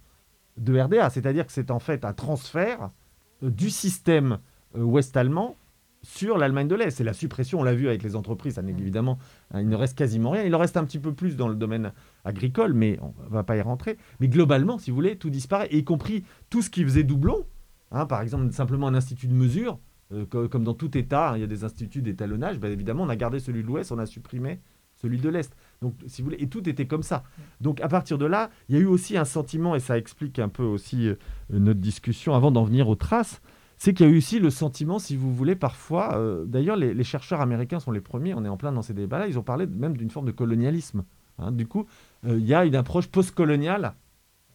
[0.57, 2.91] de RDA, c'est-à-dire que c'est en fait un transfert
[3.41, 4.37] du système
[4.75, 5.57] ouest-allemand
[6.03, 6.91] sur l'Allemagne de l'Est.
[6.91, 9.17] C'est la suppression, on l'a vu avec les entreprises, ça n'est évidemment,
[9.53, 10.43] hein, il ne reste quasiment rien.
[10.43, 11.91] Il en reste un petit peu plus dans le domaine
[12.23, 13.97] agricole, mais on ne va pas y rentrer.
[14.19, 17.45] Mais globalement, si vous voulez, tout disparaît, y compris tout ce qui faisait doublon,
[17.93, 19.79] Hein, par exemple, simplement un institut de mesure,
[20.11, 22.59] euh, comme dans tout État, hein, il y a des instituts d'étalonnage.
[22.59, 24.59] Ben, évidemment, on a gardé celui de l'Ouest, on a supprimé
[24.95, 25.55] celui de l'Est.
[25.81, 27.23] Donc, si vous voulez, et tout était comme ça.
[27.61, 30.39] Donc, à partir de là, il y a eu aussi un sentiment, et ça explique
[30.39, 31.15] un peu aussi euh,
[31.49, 33.41] notre discussion avant d'en venir aux traces,
[33.77, 37.03] c'est qu'il y a eu aussi le sentiment, si vous voulez, parfois, euh, d'ailleurs, les,
[37.03, 39.67] chercheurs américains sont les premiers, on est en plein dans ces débats-là, ils ont parlé
[39.67, 41.03] même d'une forme de colonialisme.
[41.37, 41.51] Hein.
[41.51, 41.85] Du coup,
[42.25, 43.95] il y a une approche postcoloniale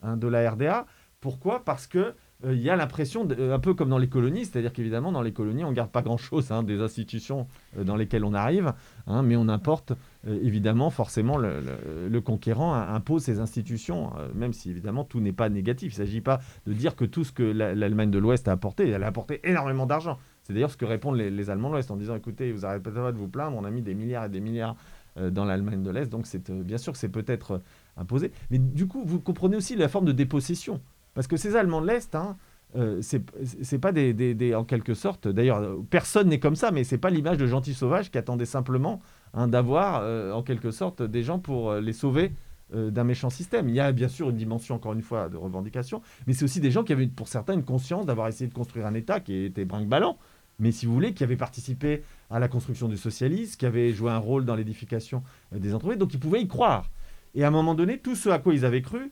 [0.04, 0.86] de la RDA.
[1.20, 1.64] Pourquoi?
[1.64, 4.72] Parce que euh, il y a l'impression, euh, un peu comme dans les colonies, c'est-à-dire
[4.72, 8.24] qu'évidemment, dans les colonies, on ne garde pas grand-chose hein, des institutions euh, dans lesquelles
[8.24, 8.72] on arrive,
[9.08, 9.92] hein, mais on importe,
[10.24, 15.94] évidemment, forcément, le, conquérant impose ses institutions, même si, évidemment, tout n'est pas négatif.
[15.94, 18.88] Il ne s'agit pas de dire que tout ce que l'Allemagne de l'Ouest a apporté,
[18.88, 20.18] elle a apporté énormément d'argent.
[20.42, 23.12] C'est d'ailleurs ce que répondent les, Allemands de l'Ouest en disant, écoutez, vous n'arrêtez pas
[23.12, 24.76] de vous plaindre, on a mis des milliards et des milliards
[25.16, 26.26] dans l'Allemagne de l'Est, donc
[26.64, 27.62] bien sûr que c'est peut-être
[27.96, 28.32] imposé.
[28.50, 30.80] Mais du coup, vous comprenez aussi la forme de dépossession.
[31.18, 32.36] Parce que ces Allemands de l'Est, hein,
[32.76, 37.10] euh, c'est pas des, en quelque sorte, d'ailleurs, personne n'est comme ça, mais c'est pas
[37.10, 39.00] l'image de gentils sauvages qui attendaient simplement
[39.34, 42.30] hein, d'avoir, euh, en quelque sorte, des gens pour euh, les sauver
[42.72, 43.68] d'un méchant système.
[43.68, 46.60] Il y a bien sûr une dimension, encore une fois, de revendication, mais c'est aussi
[46.60, 49.42] des gens qui avaient, pour certains, une conscience d'avoir essayé de construire un État qui
[49.42, 50.18] était brinque-ballant,
[50.60, 54.12] mais si vous voulez, qui avaient participé à la construction du socialisme, qui avaient joué
[54.12, 56.92] un rôle dans l'édification des entreprises, donc ils pouvaient y croire.
[57.34, 59.10] Et à un moment donné, tout ce à quoi ils avaient cru,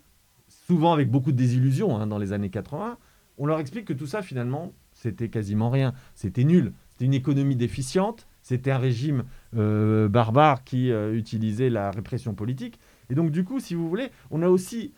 [0.67, 2.99] souvent avec beaucoup de désillusions hein, dans les années 80,
[3.39, 5.93] on leur explique que tout ça, finalement, c'était quasiment rien.
[6.15, 6.73] C'était nul.
[6.93, 8.27] C'était une économie déficiente.
[8.43, 9.25] C'était un régime
[9.57, 12.79] euh, barbare qui euh, utilisait la répression politique.
[13.11, 14.93] Et donc, du coup, si vous voulez, on a aussi,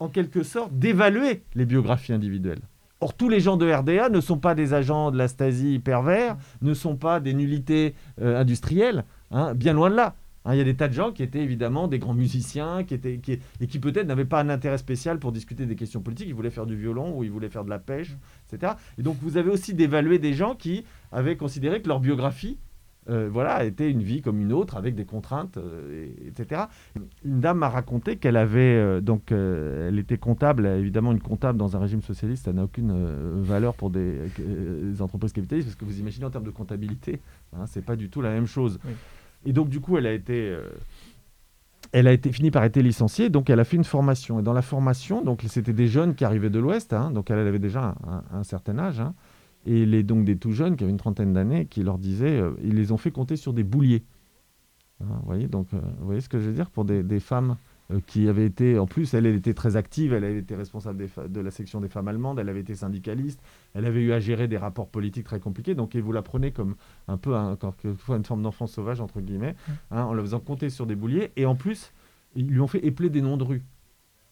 [0.00, 2.62] en quelque sorte, dévalué les biographies individuelles.
[3.00, 6.36] Or, tous les gens de RDA ne sont pas des agents de la Stasi pervers,
[6.62, 10.16] ne sont pas des nullités euh, industrielles, hein, bien loin de là.
[10.46, 12.94] Hein, il y a des tas de gens qui étaient évidemment des grands musiciens qui
[12.94, 16.28] étaient, qui, et qui peut-être n'avaient pas un intérêt spécial pour discuter des questions politiques.
[16.28, 18.16] Ils voulaient faire du violon ou ils voulaient faire de la pêche,
[18.50, 18.74] etc.
[18.96, 22.58] Et donc vous avez aussi d'évaluer des gens qui avaient considéré que leur biographie
[23.08, 26.62] euh, voilà, était une vie comme une autre, avec des contraintes, euh, etc.
[27.24, 31.76] Une dame m'a raconté qu'elle avait, euh, donc, elle était comptable, évidemment, une comptable dans
[31.76, 32.92] un régime socialiste, ça n'a aucune
[33.42, 34.18] valeur pour des,
[35.00, 37.20] entreprises capitalistes, parce que vous imaginez en termes de comptabilité,
[37.52, 38.80] hein, c'est pas du tout la même chose.
[39.46, 40.68] Et donc, du coup, elle a été, euh,
[41.92, 43.30] elle a été finie par être licenciée.
[43.30, 44.40] Donc, elle a fait une formation.
[44.40, 46.92] Et dans la formation, donc, c'était des jeunes qui arrivaient de l'Ouest.
[46.92, 47.94] Hein, donc, elle, avait déjà
[48.32, 49.00] un, certain âge.
[49.00, 49.14] Hein,
[49.64, 52.52] et les, donc des tout jeunes qui avaient une trentaine d'années qui leur disaient, euh,
[52.62, 54.04] ils les ont fait compter sur des bouliers.
[55.00, 57.56] Hein, vous voyez, donc, euh, vous voyez ce que je veux dire pour des, femmes
[58.06, 61.40] qui avait été, en plus, elle, elle, était très active, elle avait été responsable de
[61.40, 63.40] la section des femmes allemandes, elle avait été syndicaliste,
[63.74, 66.50] elle avait eu à gérer des rapports politiques très compliqués, donc et vous la prenez
[66.50, 66.74] comme
[67.06, 69.54] un peu, encore une forme d'enfant sauvage, entre guillemets,
[69.90, 71.92] hein, en la faisant compter sur des bouliers, et en plus,
[72.34, 73.62] ils lui ont fait épeler des noms de rue.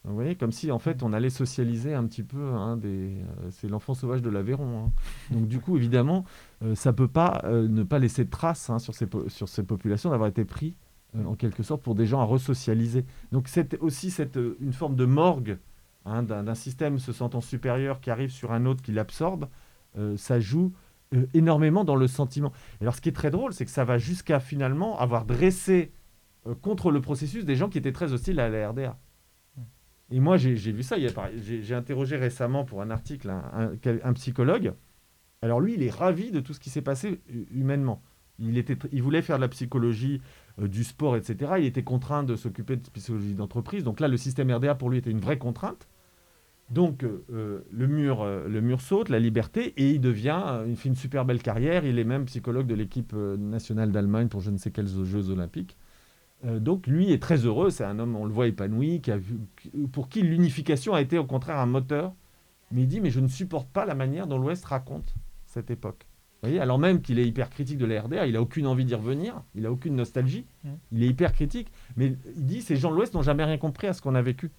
[0.06, 3.48] Vous voyez, comme si en fait on allait socialiser un petit peu, hein, des, euh,
[3.50, 4.86] c'est l'enfant sauvage de l'Aveyron.
[4.86, 4.92] Hein.
[5.30, 6.26] Donc du coup, évidemment,
[6.62, 10.28] euh, ça peut pas ne pas laisser de traces sur, ces, sur ces populations d'avoir
[10.28, 10.83] été pris euh,
[11.14, 13.04] en quelque sorte, pour des gens à resocialiser.
[13.32, 15.58] Donc c'est aussi cette, euh, une forme de morgue
[16.04, 19.48] hein, d'un système se sentant supérieur qui arrive sur un autre qui l'absorbe.
[19.96, 20.72] Euh, ça joue
[21.32, 22.52] énormément dans le sentiment.
[22.80, 25.92] Et alors ce qui est très drôle, c'est que ça va jusqu'à finalement avoir dressé
[26.60, 28.98] contre le processus des gens qui étaient très hostiles à la RDA.
[30.10, 30.96] Et moi, j'ai vu ça.
[31.36, 34.74] J'ai interrogé récemment pour un article un, psychologue.
[35.42, 38.02] Alors lui, il est ravi de tout ce qui s'est passé humainement.
[38.40, 40.20] Il, voulait faire de la psychologie
[40.60, 41.52] euh, du sport, etc.
[41.58, 43.84] Il était contraint de s'occuper de psychologie d'entreprise.
[43.84, 45.88] Donc là, le système RDA, pour lui, était une vraie contrainte.
[46.70, 50.88] Donc euh, euh, le, mur, le mur saute, la liberté, et il devient, il fait
[50.88, 51.84] une super belle carrière.
[51.84, 55.76] Il est même psychologue de l'équipe nationale d'Allemagne pour je ne sais quels Jeux olympiques.
[56.42, 59.18] donc lui est très heureux, c'est un homme, on le voit épanoui, qui a
[59.92, 62.14] pour qui l'unification a été au contraire un moteur.
[62.72, 66.06] Mais il dit, mais je ne supporte pas la manière dont l'Ouest raconte cette époque
[66.58, 69.42] alors même qu'il est hyper critique de la RDA, il n'a aucune envie d'y revenir,
[69.54, 70.68] il n'a aucune nostalgie, mmh.
[70.92, 73.86] il est hyper critique, mais il dit ces gens de l'Ouest n'ont jamais rien compris
[73.86, 74.50] à ce qu'on a vécu.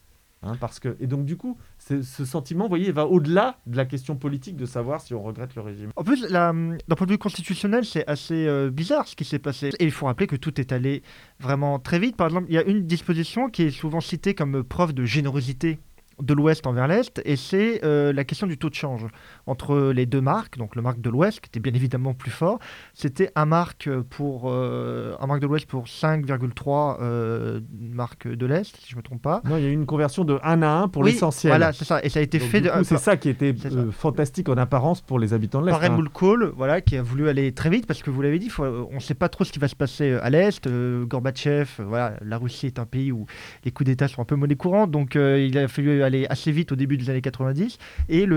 [0.45, 3.85] Hein, parce que, et donc du coup, ce sentiment, vous voyez, va au-delà de la
[3.85, 5.89] question politique de savoir si on regrette le régime.
[5.95, 9.71] En plus, d'un point de vue constitutionnel, c'est assez euh, bizarre ce qui s'est passé.
[9.79, 11.01] Et il faut rappeler que tout est allé
[11.39, 12.15] vraiment très vite.
[12.15, 15.79] Par exemple, il y a une disposition qui est souvent citée comme preuve de générosité
[16.21, 19.05] de l'Ouest envers l'Est, et c'est euh, la question du taux de change
[19.47, 20.57] entre les deux marques.
[20.57, 22.59] Donc le marque de l'Ouest, qui était bien évidemment plus fort,
[22.93, 28.75] c'était un marque pour euh, un marque de l'Ouest pour 5,3 euh, marques de l'Est,
[28.77, 29.41] si je me trompe pas.
[29.45, 31.51] Non, il y a eu une conversion de 1 à 1 pour l'essentiel.
[31.51, 32.63] Voilà, c'est ça, et ça a été fait.
[32.83, 33.53] C'est ça qui était
[33.91, 35.79] fantastique en apparence pour les habitants de l'Est.
[35.79, 36.03] Par hein.
[36.13, 38.99] Kohl, voilà, qui a voulu aller très vite parce que vous l'avez dit, on ne
[38.99, 40.67] sait pas trop ce qui va se passer à l'Est.
[41.05, 43.25] Gorbatchev, voilà, la Russie est un pays où
[43.65, 46.71] les coups d'État sont un peu monnaie courante, donc il a fallu aller assez vite
[46.71, 47.77] au début des années 90.
[48.09, 48.27] Et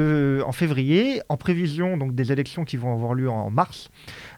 [0.45, 3.91] en février, en prévision donc, des élections qui vont avoir lieu en mars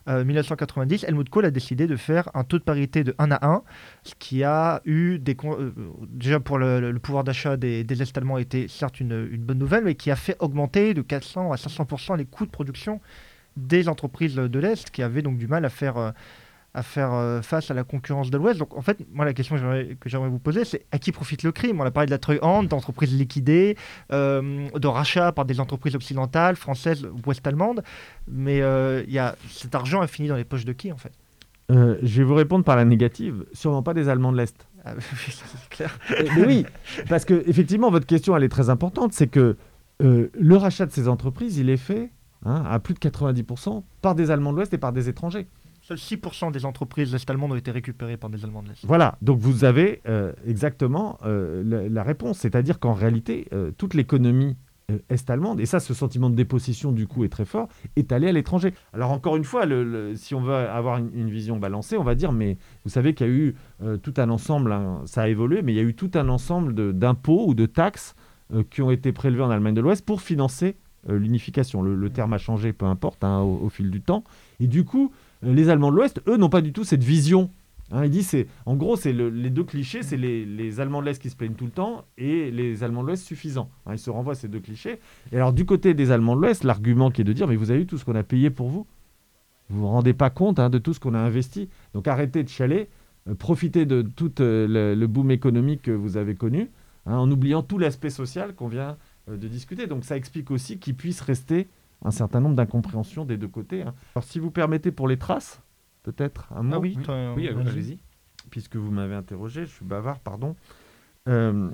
[0.06, 3.46] 1990, euh, Helmut Kohl a décidé de faire un taux de parité de 1 à
[3.46, 3.62] 1,
[4.02, 5.36] ce qui a eu des...
[5.44, 5.70] Euh,
[6.08, 9.94] déjà pour le, pouvoir d'achat des, des Est-Allemands était certes une, une, bonne nouvelle, mais
[9.94, 13.00] qui a fait augmenter de 400 à 500% les coûts de production
[13.56, 15.96] des entreprises de l'Est, qui avaient donc du mal à faire...
[15.96, 16.10] Euh,
[16.74, 18.58] à faire euh, face à la concurrence de l'Ouest.
[18.58, 21.52] Donc en fait, moi la question que j'aimerais vous poser, c'est à qui profite le
[21.52, 21.80] crime?
[21.80, 23.76] On a parlé de la Treuhand, d'entreprises liquidées,
[24.12, 27.82] euh, de rachats par des entreprises occidentales, françaises ou ouest-allemandes,
[28.28, 31.12] mais euh, y a, cet argent a fini dans les poches de qui en fait?
[31.72, 34.66] Euh, Je vais vous répondre par la négative, sûrement pas des Allemands de l'Est.
[34.84, 34.94] Ah,
[35.26, 35.98] c'est clair.
[36.36, 36.66] mais oui,
[37.08, 39.56] parce que effectivement, votre question elle est très importante, c'est que
[40.02, 42.10] le rachat de ces entreprises, il est fait
[42.46, 45.46] hein, à plus de 90% par des Allemands de l'Ouest et par des étrangers.
[45.90, 48.84] Seuls 6% des entreprises est-allemandes ont été récupérées par des Allemands de l'Est.
[48.84, 52.38] Voilà, donc vous avez euh, exactement euh, la, réponse.
[52.38, 54.56] C'est-à-dire qu'en réalité, euh, toute l'économie
[55.08, 55.58] est-allemande.
[55.58, 58.72] Et ça, ce sentiment de dépossession, du coup, est très fort, est allé à l'étranger.
[58.92, 59.64] Alors, encore une fois,
[60.14, 63.30] si on veut avoir une, vision balancée, on va dire, mais vous savez qu'il y
[63.30, 63.56] a eu
[64.02, 66.92] tout un ensemble, hein, ça a évolué, mais il y a eu tout un ensemble
[66.92, 68.14] d'impôts ou de taxes
[68.70, 70.76] qui ont été prélevés en Allemagne de l'Ouest pour financer
[71.08, 71.82] l'unification.
[71.82, 74.24] Le, terme a changé, peu importe, hein, au, fil du temps.
[74.58, 77.50] Et du coup, les Allemands de l'Ouest, eux, n'ont pas du tout cette vision
[77.92, 81.20] Hein, il dit, c'est, en gros, c'est les deux clichés, c'est les, Allemands de l'Est
[81.20, 83.68] qui se plaignent tout le temps et les Allemands de l'Ouest suffisants.
[83.84, 85.00] Hein, il se renvoie à ces deux clichés.
[85.32, 87.70] Et alors, du côté des Allemands de l'Ouest, l'argument qui est de dire, mais vous
[87.70, 88.86] avez vu tout ce qu'on a payé pour vous?
[89.70, 92.48] Vous vous rendez pas compte hein, de tout ce qu'on a investi Donc, arrêtez de
[92.48, 92.88] chialer,
[93.28, 96.70] euh, profitez de tout euh, le, boom économique que vous avez connu,
[97.06, 98.98] en oubliant tout l'aspect social qu'on vient
[99.28, 99.88] euh, de discuter.
[99.88, 101.68] Donc, ça explique aussi qu'il puisse rester
[102.02, 103.82] un certain nombre d'incompréhensions des deux côtés.
[103.82, 105.60] Alors, si vous permettez pour les traces,
[106.02, 106.98] peut-être un mot Ah oui,
[107.36, 107.98] oui allez-y.
[108.50, 110.56] Puisque vous m'avez interrogé, je suis bavard, pardon.
[111.28, 111.68] Euh,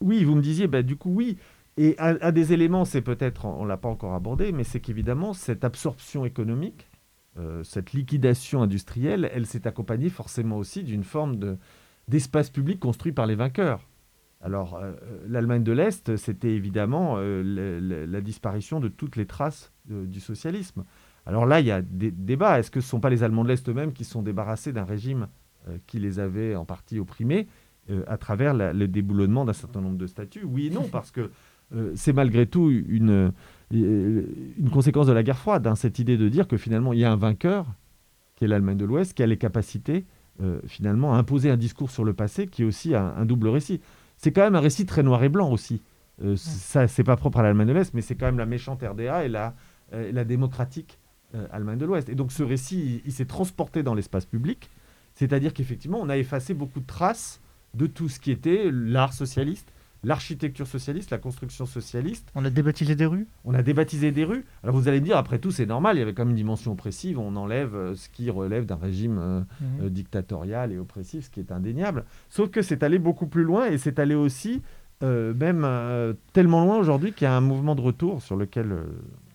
[0.00, 1.38] oui, vous me disiez, bah, du coup, oui.
[1.76, 5.32] Et un, des éléments, c'est peut-être, on ne l'a pas encore abordé, mais c'est qu'évidemment,
[5.32, 6.88] cette absorption économique,
[7.38, 11.56] euh, cette liquidation industrielle, elle s'est accompagnée forcément aussi d'une forme de,
[12.08, 13.86] d'espace public construit par les vainqueurs.
[14.40, 14.92] Alors, euh,
[15.26, 20.84] l'Allemagne de l'Est, c'était évidemment la, disparition de toutes les traces du socialisme.
[21.28, 22.58] Alors là, il y a des débats.
[22.58, 24.84] Est-ce que ce ne sont pas les Allemands de l'Est eux-mêmes qui sont débarrassés d'un
[24.84, 25.28] régime
[25.68, 27.46] euh, qui les avait en partie opprimés
[27.90, 30.44] euh, à travers le déboulonnement d'un certain nombre de statuts?
[30.44, 31.30] Oui et non, parce que
[31.74, 33.32] euh, c'est malgré tout une,
[33.70, 37.04] une conséquence de la guerre froide, hein, cette idée de dire que finalement, il y
[37.04, 37.66] a un vainqueur,
[38.36, 40.06] qui est l'Allemagne de l'Ouest, qui a les capacités,
[40.68, 43.80] finalement, à imposer un discours sur le passé qui est aussi un, double récit.
[44.18, 45.82] C'est quand même un récit très noir et blanc aussi.
[46.36, 49.24] Ça, c'est pas propre à l'Allemagne de l'Est, mais c'est quand même la méchante RDA
[49.24, 49.54] et la,
[49.92, 50.98] la démocratique
[51.34, 52.08] euh, Allemagne de l'Ouest.
[52.08, 54.70] Et donc ce récit, il, s'est transporté dans l'espace public,
[55.14, 57.42] c'est-à-dire qu'effectivement, on a effacé beaucoup de traces
[57.74, 59.70] de tout ce qui était l'art socialiste,
[60.04, 62.30] l'architecture socialiste, la construction socialiste.
[62.34, 63.26] On a débaptisé des rues?
[63.44, 64.44] On a débaptisé des rues.
[64.62, 66.36] Alors vous allez me dire, après tout, c'est normal, il y avait quand même une
[66.36, 69.88] dimension oppressive, on enlève euh, ce qui relève d'un régime euh, mhm.
[69.90, 72.04] dictatorial et oppressif, ce qui est indéniable.
[72.28, 74.62] Sauf que c'est allé beaucoup plus loin et c'est allé aussi,
[75.00, 75.66] même
[76.32, 78.76] tellement loin aujourd'hui qu'il y a un mouvement de retour sur lequel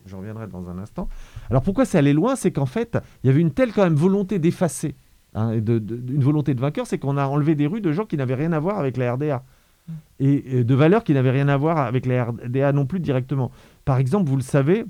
[0.06, 1.08] je reviendrai dans un instant.
[1.50, 2.36] Alors pourquoi c'est allé loin?
[2.36, 4.96] C'est qu'en fait, il y avait une telle quand même volonté d'effacer,
[5.36, 8.36] hein, une volonté de vainqueur, c'est qu'on a enlevé des rues de gens qui n'avaient
[8.36, 9.44] rien à voir avec la RDA.
[10.20, 13.52] Et, de valeurs qui n'avaient rien à voir avec la RDA non plus directement.
[13.86, 14.86] Par exemple, vous le savez,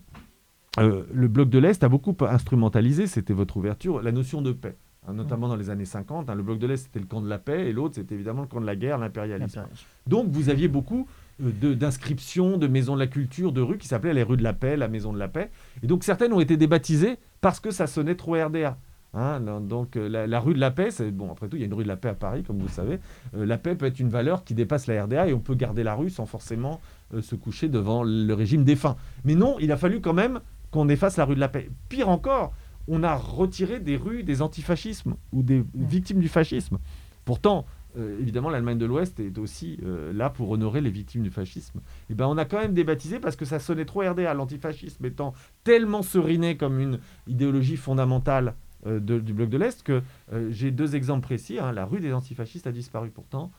[0.80, 4.76] euh, le bloc de l'Est a beaucoup instrumentalisé, c'était votre ouverture, la notion de paix.
[5.06, 6.30] Hein, notamment dans les années 50.
[6.30, 6.36] Hein.
[6.36, 8.48] le bloc de l'Est, c'était le camp de la paix, et l'autre, c'était évidemment le
[8.48, 9.66] camp de la guerre, l'impérialisme.
[10.08, 11.08] Donc, vous aviez beaucoup
[11.42, 14.54] euh, d'inscriptions, de, maisons de la culture, de rues qui s'appelaient les rues de la
[14.54, 15.52] paix, la maison de la paix.
[15.82, 18.78] Et donc, certaines ont été débaptisées parce que ça sonnait trop RDA.
[19.16, 19.40] Hein.
[19.40, 21.32] donc euh, la, rue de la paix, c'est bon.
[21.32, 22.72] Après tout, il y a une rue de la paix à Paris, comme vous le
[22.72, 23.00] savez.
[23.36, 25.84] Euh, la paix peut être une valeur qui dépasse la RDA et on peut garder
[25.84, 26.82] la rue sans forcément
[27.22, 28.96] se coucher devant le régime défunt.
[29.24, 30.40] Mais non, il a fallu quand même
[30.72, 31.70] qu'on efface la rue de la paix.
[31.90, 32.54] Pire encore,
[32.88, 36.80] on a retiré des rues des antifascismes ou des victimes du fascisme.
[37.26, 37.66] Pourtant,
[37.98, 41.80] euh, évidemment, l'Allemagne de l'Ouest est aussi euh, là pour honorer les victimes du fascisme.
[41.80, 45.06] Et eh ben, on a quand même débaptisé parce que ça sonnait trop RDA, l'antifascisme
[45.06, 50.02] étant tellement seriné comme une idéologie fondamentale euh, du bloc de l'Est que
[50.50, 51.60] j'ai deux exemples précis.
[51.60, 51.72] Hein.
[51.72, 53.52] La rue des antifascistes a disparu pourtant.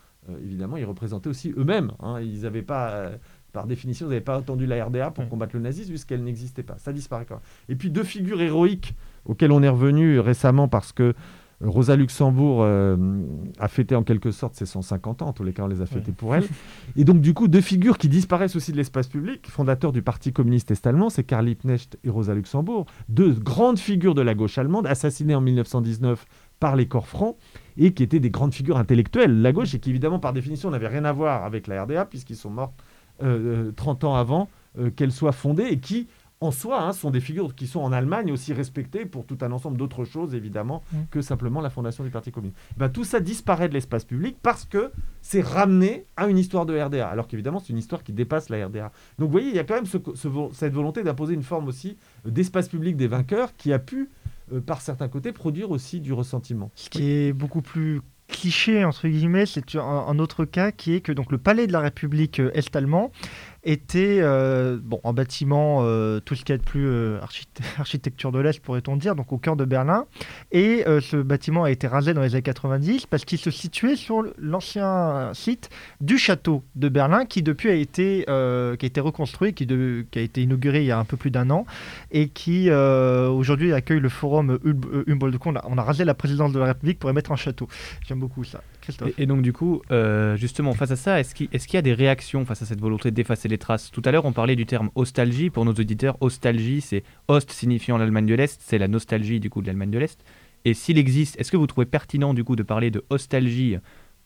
[0.43, 1.91] évidemment, ils représentaient aussi eux-mêmes.
[1.99, 2.19] Hein.
[2.21, 3.11] Ils n'avaient pas
[3.55, 6.77] par définition, vous n'avez pas attendu la RDA pour combattre le nazisme puisqu'elle n'existait pas.
[6.77, 7.43] Ça disparaît quand même.
[7.69, 11.13] Et puis deux figures héroïques auxquelles on est revenu récemment parce que
[11.61, 12.97] Rosa Luxembourg euh,
[13.59, 15.85] a fêté en quelque sorte ses 150 ans, en tous les cas on les a
[15.85, 16.45] fêtés pour elle.
[16.97, 20.33] Et donc du coup, deux figures qui disparaissent aussi de l'espace public, fondateurs du Parti
[20.33, 24.85] communiste est-allemand, c'est Karl Liebknecht et Rosa Luxembourg, deux grandes figures de la gauche allemande,
[24.87, 26.25] assassinées en 1919
[26.59, 27.37] par les corps francs,
[27.77, 30.87] et qui étaient des grandes figures intellectuelles, la gauche, et qui évidemment par définition n'avaient
[30.87, 32.73] rien à voir avec la RDA, puisqu'ils sont morts
[33.19, 34.49] 30 euh, euh, ans avant
[34.97, 36.07] qu'elle soit fondée, et qui
[36.41, 39.51] en soi, hein, sont des figures qui sont en Allemagne aussi respectées pour tout un
[39.51, 40.97] ensemble d'autres choses, évidemment, mm.
[41.11, 42.57] que simplement la fondation du Parti communiste.
[42.77, 46.77] Ben, tout ça disparaît de l'espace public parce que c'est ramené à une histoire de
[46.77, 48.91] RDA, alors qu'évidemment, c'est une histoire qui dépasse la RDA.
[49.17, 52.67] Donc, vous voyez, il y a quand même cette volonté d'imposer une forme aussi d'espace
[52.67, 54.09] public des vainqueurs qui a pu,
[54.51, 56.69] euh, par certains côtés, produire aussi du ressentiment.
[56.75, 61.11] Ce qui est beaucoup plus cliché entre guillemets, c'est un, autre cas qui est que
[61.11, 63.11] donc le palais de la République euh, est-allemand
[63.65, 67.19] était euh, bon, en bâtiment, euh, tout ce qui est de plus euh,
[67.77, 70.05] architecture de l'Est, pourrait-on dire, donc au cœur de Berlin.
[70.51, 74.23] Et ce bâtiment a été rasé dans les années 90 parce qu'il se situait sur
[74.37, 79.67] l'ancien site du château de Berlin qui depuis a été, qui a été reconstruit, qui,
[80.15, 81.65] a été inauguré il y a un peu plus d'un an
[82.11, 84.59] et qui aujourd'hui accueille le forum
[85.07, 85.39] Humboldt.
[85.45, 87.67] On a, on a rasé la présidence de la République pour y mettre un château.
[88.07, 88.61] J'aime beaucoup ça.
[89.17, 89.81] Et, donc du coup,
[90.35, 93.47] justement, face à ça, est-ce qu'il y a des réactions face à cette volonté d'effacer
[93.47, 93.91] les traces?
[93.91, 95.49] Tout à l'heure, on parlait du terme nostalgie.
[95.49, 99.61] Pour nos auditeurs, nostalgie, c'est Ost signifiant l'Allemagne de l'Est, c'est la nostalgie du coup
[99.61, 100.23] de l'Allemagne de l'Est.
[100.65, 103.77] Et s'il existe, est-ce que vous trouvez pertinent du coup de parler de nostalgie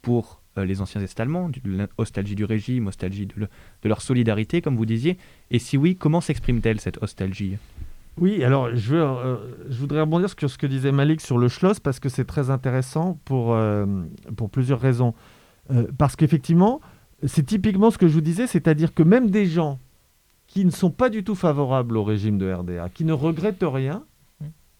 [0.01, 1.51] pour euh, les anciens Est-Allemands,
[1.97, 5.17] nostalgie du régime, nostalgie de, de, leur solidarité, comme vous disiez?
[5.51, 7.57] Et si oui, comment s'exprime-t-elle cette nostalgie
[8.21, 9.37] oui, alors je, veux, euh,
[9.69, 12.49] je voudrais rebondir sur ce que disait Malik sur le Schloss parce que c'est très
[12.49, 13.85] intéressant pour, euh,
[14.35, 15.13] pour plusieurs raisons.
[15.97, 16.81] parce qu'effectivement,
[17.25, 19.79] c'est typiquement ce que je vous disais, c'est-à-dire que même des gens
[20.47, 24.03] qui ne sont pas du tout favorables au régime de RDA, qui ne regrettent rien,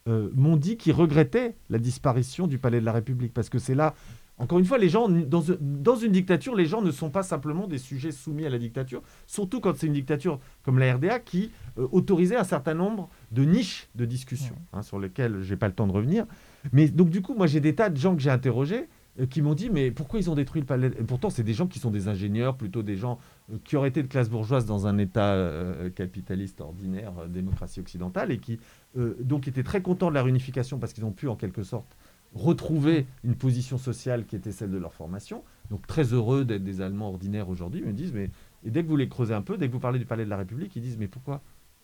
[0.09, 3.33] euh, m'ont dit qu'ils regrettaient la disparition du Palais de la République.
[3.33, 3.93] Parce que c'est là,
[4.39, 7.67] encore une fois, les gens, dans, dans, une dictature, les gens ne sont pas simplement
[7.67, 11.51] des sujets soumis à la dictature, surtout quand c'est une dictature comme la RDA qui
[11.77, 15.67] euh, autorisait un certain nombre de niches de discussion, hein, sur lesquelles je n'ai pas
[15.67, 16.25] le temps de revenir.
[16.71, 18.87] Mais donc du coup, moi j'ai des tas de gens que j'ai interrogés
[19.19, 20.87] euh, qui m'ont dit mais pourquoi ils ont détruit le palais?
[20.87, 23.19] Et pourtant c'est des gens qui sont des ingénieurs, plutôt des gens
[23.51, 28.31] euh, qui auraient été de classe bourgeoise dans un État euh, capitaliste ordinaire, démocratie occidentale,
[28.31, 28.59] et qui
[28.95, 31.95] donc étaient très contents de la réunification parce qu'ils ont pu en quelque sorte
[32.33, 35.43] retrouver une position sociale qui était celle de leur formation.
[35.69, 38.31] Donc très heureux d'être des Allemands ordinaires aujourd'hui, ils me disent mais
[38.65, 40.29] et dès que vous les creusez un peu, dès que vous parlez du palais de
[40.29, 41.41] la République, ils disent mais pourquoi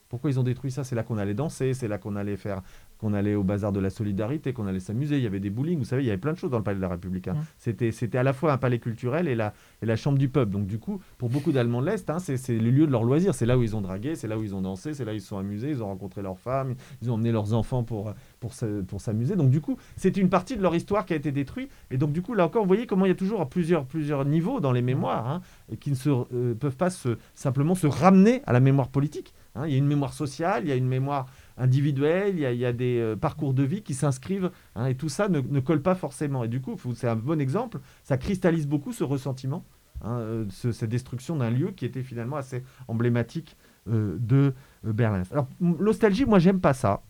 [0.08, 0.84] pourquoi ils ont détruit ça?
[0.84, 2.62] C'est là qu'on allait danser, c'est là qu'on allait faire,
[2.98, 5.16] qu'on allait au bazar de la solidarité, qu'on allait s'amuser.
[5.16, 6.64] Il y avait des bowling, vous savez, il y avait plein de choses dans le
[6.64, 7.28] palais de la République.
[7.28, 7.34] Hein.
[7.34, 7.44] Mmh.
[7.58, 9.52] C'était, c'était à la fois un palais culturel et la,
[9.82, 10.52] et la chambre du peuple.
[10.52, 13.34] Donc du coup, pour beaucoup d'Allemands de l'Est, hein, c'est, le lieu de leur loisir.
[13.34, 15.14] C'est là où ils ont dragué, c'est là où ils ont dansé, c'est là où
[15.14, 18.14] ils se sont amusés, ils ont rencontré leurs femmes, ils ont emmené leurs enfants pour,
[18.48, 19.36] pour, pour s'amuser.
[19.36, 21.70] Donc du coup, c'est une partie de leur histoire qui a été détruite.
[21.90, 24.24] Et donc du coup, là encore, vous voyez comment il y a toujours plusieurs, plusieurs
[24.24, 25.40] niveaux dans les mémoires, hein,
[25.72, 29.34] et qui ne se, euh, peuvent pas se, simplement se ramener à la mémoire politique.
[29.56, 31.26] Hein, il y a une mémoire sociale, il y a une mémoire
[31.56, 35.28] individuelle, il y a, des euh, parcours de vie qui s'inscrivent, hein, et tout ça
[35.28, 36.44] ne, colle pas forcément.
[36.44, 39.64] Et du coup, c'est un bon exemple, ça cristallise beaucoup ce ressentiment,
[40.04, 43.56] euh, cette destruction d'un lieu qui était finalement assez emblématique
[43.88, 45.22] euh, de Berlin.
[45.30, 47.02] Alors, nostalgie, moi, j'aime pas ça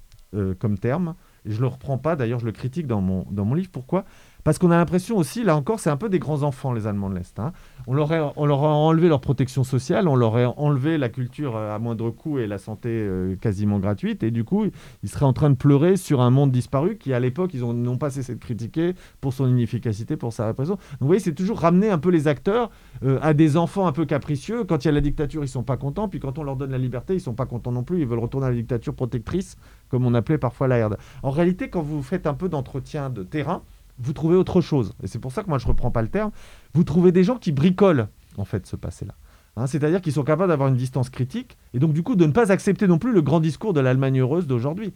[0.59, 1.15] comme terme,
[1.47, 3.71] je le reprends pas, d'ailleurs, je le critique dans mon livre.
[3.71, 4.05] Pourquoi?
[4.47, 7.11] Parce qu'on a l'impression aussi, là encore, c'est un peu des grands enfants, les Allemands
[7.11, 7.37] de l'Est.
[7.41, 7.51] Hein.
[7.89, 11.57] On, leur a, on leur enlevé leur protection sociale, on leur a enlevé la culture
[11.57, 14.23] euh, à moindre coût et la santé euh, quasiment gratuite.
[14.23, 14.67] Et du coup,
[15.03, 17.99] ils seraient en train de pleurer sur un monde disparu qui, à l'époque, ils n'ont
[17.99, 20.75] pas cessé de critiquer pour son inefficacité, pour sa répression.
[20.75, 22.71] Donc, vous voyez, c'est toujours ramener un peu les acteurs
[23.03, 24.63] euh, à des enfants un peu capricieux.
[24.63, 26.09] Quand il y a la dictature, ils sont pas contents.
[26.09, 27.99] Puis quand on leur donne la liberté, ils sont pas contents non plus.
[27.99, 29.57] Ils veulent retourner à la dictature protectrice,
[29.89, 30.99] comme on appelait parfois la herde.
[31.25, 33.63] En réalité, quand vous faites un peu d'entretien de terrain,
[33.99, 34.93] vous trouvez autre chose.
[35.03, 36.31] Et c'est pour ça que moi je ne reprends pas le terme.
[36.75, 39.15] Vous trouvez des gens qui bricolent en fait ce passé-là.
[39.57, 42.33] Hein, c'est-à-dire qu'ils sont capables d'avoir une distance critique et donc du coup de ne
[42.33, 44.93] pas accepter non plus le grand discours de l'Allemagne heureuse d'aujourd'hui.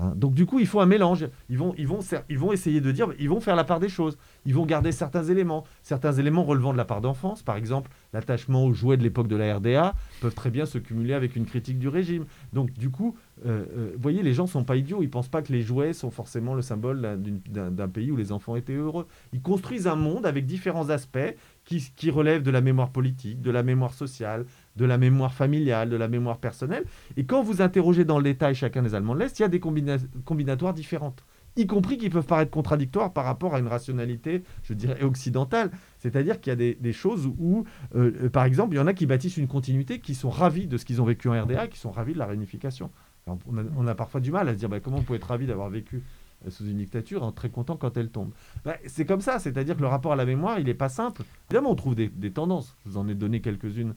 [0.00, 1.28] Hein, donc du coup, il faut un mélange.
[1.48, 1.74] Ils vont,
[2.52, 4.16] essayer de dire, ils vont faire la part des choses.
[4.46, 5.64] Ils vont garder certains éléments.
[5.82, 9.36] Certains éléments relevant de la part d'enfance, par exemple, l'attachement aux jouets de l'époque de
[9.36, 12.24] la RDA, peuvent très bien se cumuler avec une critique du régime.
[12.52, 15.02] Donc du coup, euh, euh, vous voyez, les gens sont pas idiots.
[15.02, 18.56] Ils pensent pas que les jouets sont forcément le symbole d'un pays où les enfants
[18.56, 19.06] étaient heureux.
[19.32, 21.18] Ils construisent un monde avec différents aspects
[21.64, 24.44] qui relèvent de la mémoire politique, de la mémoire sociale,
[24.76, 26.84] de la mémoire familiale, de la mémoire personnelle.
[27.16, 29.48] Et quand vous interrogez dans le détail chacun des Allemands de l'Est, il y a
[29.48, 31.24] des combinatoires différentes,
[31.56, 35.70] y compris qui peuvent paraître contradictoires par rapport à une rationalité, je dirais, occidentale.
[35.98, 37.64] C'est-à-dire qu'il y a des, choses où,
[37.94, 40.76] euh, par exemple, il y en a qui bâtissent une continuité, qui sont ravis de
[40.76, 42.90] ce qu'ils ont vécu en RDA, qui sont ravis de la réunification.
[43.26, 45.68] on, a, parfois du mal à se dire bah, comment on peut être ravi d'avoir
[45.68, 46.02] vécu
[46.46, 48.30] euh, sous une dictature, en très content quand elle tombe.
[48.64, 51.22] Bah, c'est comme ça, c'est-à-dire que le rapport à la mémoire, il n'est pas simple.
[51.50, 52.76] Évidemment, on trouve des, des tendances.
[52.84, 53.94] Je vous en ai donné quelques-unes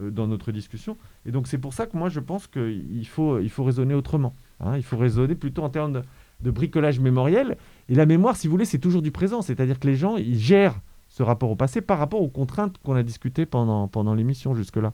[0.00, 0.96] dans notre discussion.
[1.24, 4.34] Et donc c'est pour ça que moi je pense qu'il faut, il faut raisonner autrement.
[4.60, 4.76] Hein.
[4.76, 6.02] Il faut raisonner plutôt en termes
[6.40, 7.56] de, bricolage mémoriel.
[7.88, 9.42] Et la mémoire, si vous voulez, c'est toujours du présent.
[9.42, 12.94] C'est-à-dire que les gens, ils gèrent ce rapport au passé par rapport aux contraintes qu'on
[12.94, 14.92] a discutées pendant, pendant l'émission jusque-là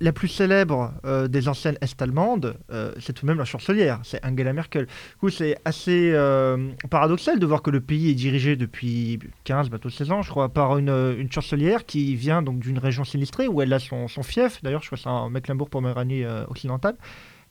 [0.00, 4.24] la plus célèbre euh, des anciennes est-allemandes, euh, c'est tout de même la chancelière, c'est
[4.24, 4.86] Angela Merkel.
[4.86, 9.70] Du coup, c'est assez euh, paradoxal de voir que le pays est dirigé depuis 15,
[9.70, 13.60] bientôt 16 ans, je crois, par une, chancelière qui vient donc d'une région sinistrée où
[13.60, 16.96] elle a son, fief, d'ailleurs, je crois que c'est en Mecklembourg-Poméranie occidentale,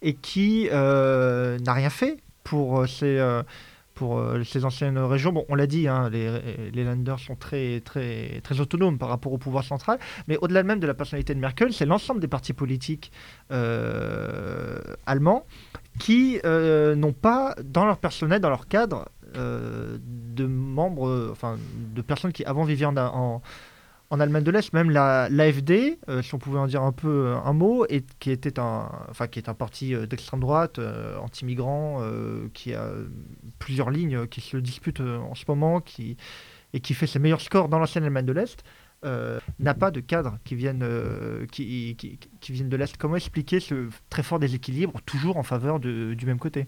[0.01, 3.19] et qui n'a rien fait pour ses
[3.93, 5.31] pour euh, ces anciennes régions.
[5.31, 9.33] Bon, on l'a dit, hein, les, les Länder sont très, très, très autonomes par rapport
[9.33, 12.53] au pouvoir central, mais au-delà même de la personnalité de Merkel, c'est l'ensemble des partis
[12.53, 13.11] politiques
[13.51, 15.45] euh, allemands
[15.99, 21.57] qui euh, n'ont pas dans leur personnel, dans leur cadre, de membres, enfin,
[21.95, 23.41] de personnes qui avant vivaient en en
[24.19, 27.53] Allemagne de l'Est, même l'AFD, euh, si on pouvait en dire un peu euh, un
[27.53, 30.79] mot, et, qui, était un, enfin, qui est un parti euh, d'extrême droite,
[31.21, 32.01] anti-migrant,
[32.53, 32.89] qui a
[33.59, 36.17] plusieurs lignes qui se disputent en ce moment, qui,
[36.73, 38.63] et qui fait ses meilleurs scores dans l'ancienne Allemagne de l'Est,
[39.59, 40.85] n'a pas de cadres qui viennent,
[41.51, 42.97] qui, qui, viennent de l'Est.
[42.97, 46.67] Comment expliquer ce très fort déséquilibre, toujours en faveur du même côté?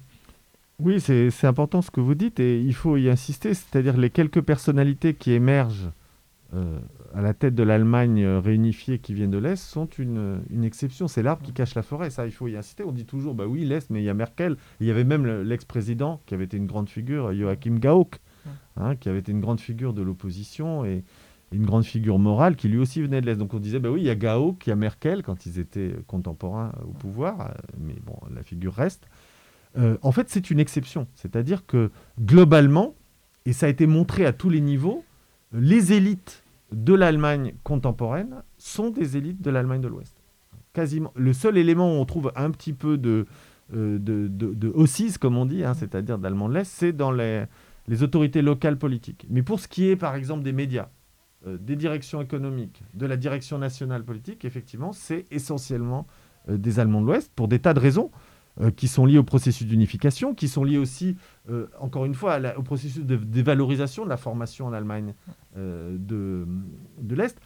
[0.79, 4.41] Oui, c'est important ce que vous dites et il faut y insister, c'est-à-dire les quelques
[4.41, 5.91] personnalités qui émergent
[7.15, 11.07] à la tête de l'Allemagne euh, réunifiée qui vient de l'Est sont une, exception.
[11.07, 12.83] C'est l'arbre qui cache la forêt, ça il faut y insister.
[12.83, 14.57] On dit toujours, bah oui, l'Est, mais il y a Merkel.
[14.81, 18.19] Il y avait même l'ex-président qui avait été une grande figure, Joachim Gauck,
[18.75, 21.05] hein, qui avait été une grande figure de l'opposition et
[21.53, 23.37] une grande figure morale qui lui aussi venait de l'Est.
[23.37, 25.57] Donc on disait, bah oui, il y a Gauck, il y a Merkel quand ils
[25.57, 29.07] étaient contemporains au pouvoir, euh, mais bon, la figure reste.
[29.77, 31.07] Euh, en fait, c'est une exception.
[31.15, 32.93] C'est-à-dire que globalement,
[33.45, 35.05] et ça a été montré à tous les niveaux,
[35.53, 36.44] les élites
[36.75, 40.17] de l'Allemagne contemporaine sont des élites de l'Allemagne de l'Ouest.
[40.73, 41.13] Quasiment.
[41.15, 43.25] Le seul élément où on trouve un petit peu de,
[43.73, 47.47] euh, de, de, comme on dit, hein, c'est-à-dire d'allemand de l'Est, c'est dans les,
[48.01, 49.25] autorités locales politiques.
[49.29, 50.89] Mais pour ce qui est, par exemple, des médias,
[51.47, 56.07] euh, des directions économiques, de la direction nationale politique, effectivement, c'est essentiellement
[56.49, 58.11] euh, des Allemands de l'Ouest, pour des tas de raisons.
[58.61, 61.17] Euh, qui sont liés au processus d'unification, qui sont liés aussi,
[61.49, 65.13] euh, encore une fois, au processus de dévalorisation de la formation en Allemagne
[65.57, 66.47] euh, de,
[67.01, 67.37] de l'Est.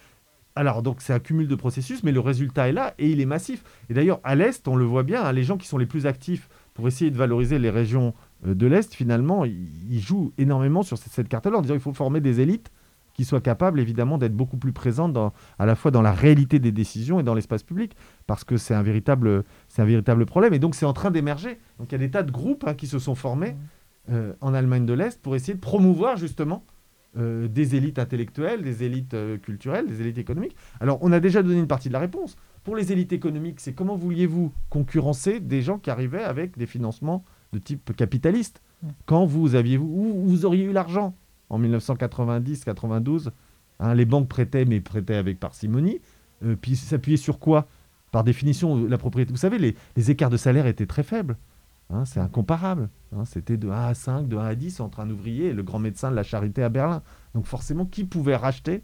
[0.55, 3.25] Alors, donc, c'est un cumul de processus, mais le résultat est là et il est
[3.25, 3.63] massif.
[3.89, 6.05] Et d'ailleurs, à l'Est, on le voit bien, hein, les gens qui sont les plus
[6.05, 8.13] actifs pour essayer de valoriser les régions
[8.45, 12.21] de l'Est, finalement, ils, jouent énormément sur cette, cette carte-là en disant qu'il faut former
[12.21, 12.71] des élites
[13.19, 16.57] qui soient capables évidemment d'être beaucoup plus présentes dans, à la fois dans la réalité
[16.57, 17.93] des décisions et dans l'espace public,
[18.27, 19.43] parce que c'est un, véritable,
[19.77, 20.53] un véritable problème.
[20.53, 21.59] Et donc c'est en train d'émerger.
[21.79, 23.57] Donc il y a des tas de groupes hein, qui se sont formés
[24.09, 26.63] euh, en Allemagne de l'Est pour essayer de promouvoir justement
[27.17, 30.55] euh, des élites intellectuelles, des élites euh, culturelles, des élites économiques.
[30.79, 32.37] Alors on a déjà donné une partie de la réponse.
[32.63, 37.25] Pour les élites économiques, c'est comment vouliez-vous concurrencer des gens qui arrivaient avec des financements
[37.51, 38.61] de type capitaliste?
[39.05, 41.17] Quand vous aviez où vous auriez eu l'argent?
[41.49, 43.29] En 1990-92.
[43.79, 45.99] Hein, les banques prêtaient, mais prêtaient avec parcimonie.
[46.43, 47.67] Euh, puis s'appuyer sur quoi?
[48.11, 49.31] Par définition, la propriété.
[49.31, 51.37] Vous savez, les, écarts de salaire étaient très faibles.
[51.91, 52.89] Hein, c'est incomparable.
[53.15, 53.25] Hein.
[53.25, 55.79] C'était de 1 à 5, de 1 à 10 entre un ouvrier et le grand
[55.79, 57.01] médecin de la charité à Berlin.
[57.35, 58.83] Donc forcément, qui pouvait racheter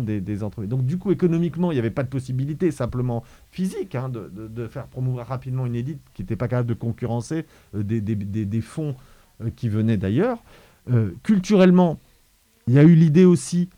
[0.00, 0.68] des, des, entreprises?
[0.68, 5.26] Donc du coup, économiquement, il n'y avait pas de possibilité simplement physique de, faire promouvoir
[5.28, 7.44] rapidement une édite qui n'était pas capable de concurrencer
[7.74, 8.96] euh, des, fonds
[9.40, 10.42] euh, qui venaient d'ailleurs.
[10.90, 11.98] Euh, culturellement,
[12.66, 13.68] il y a eu l'idée aussi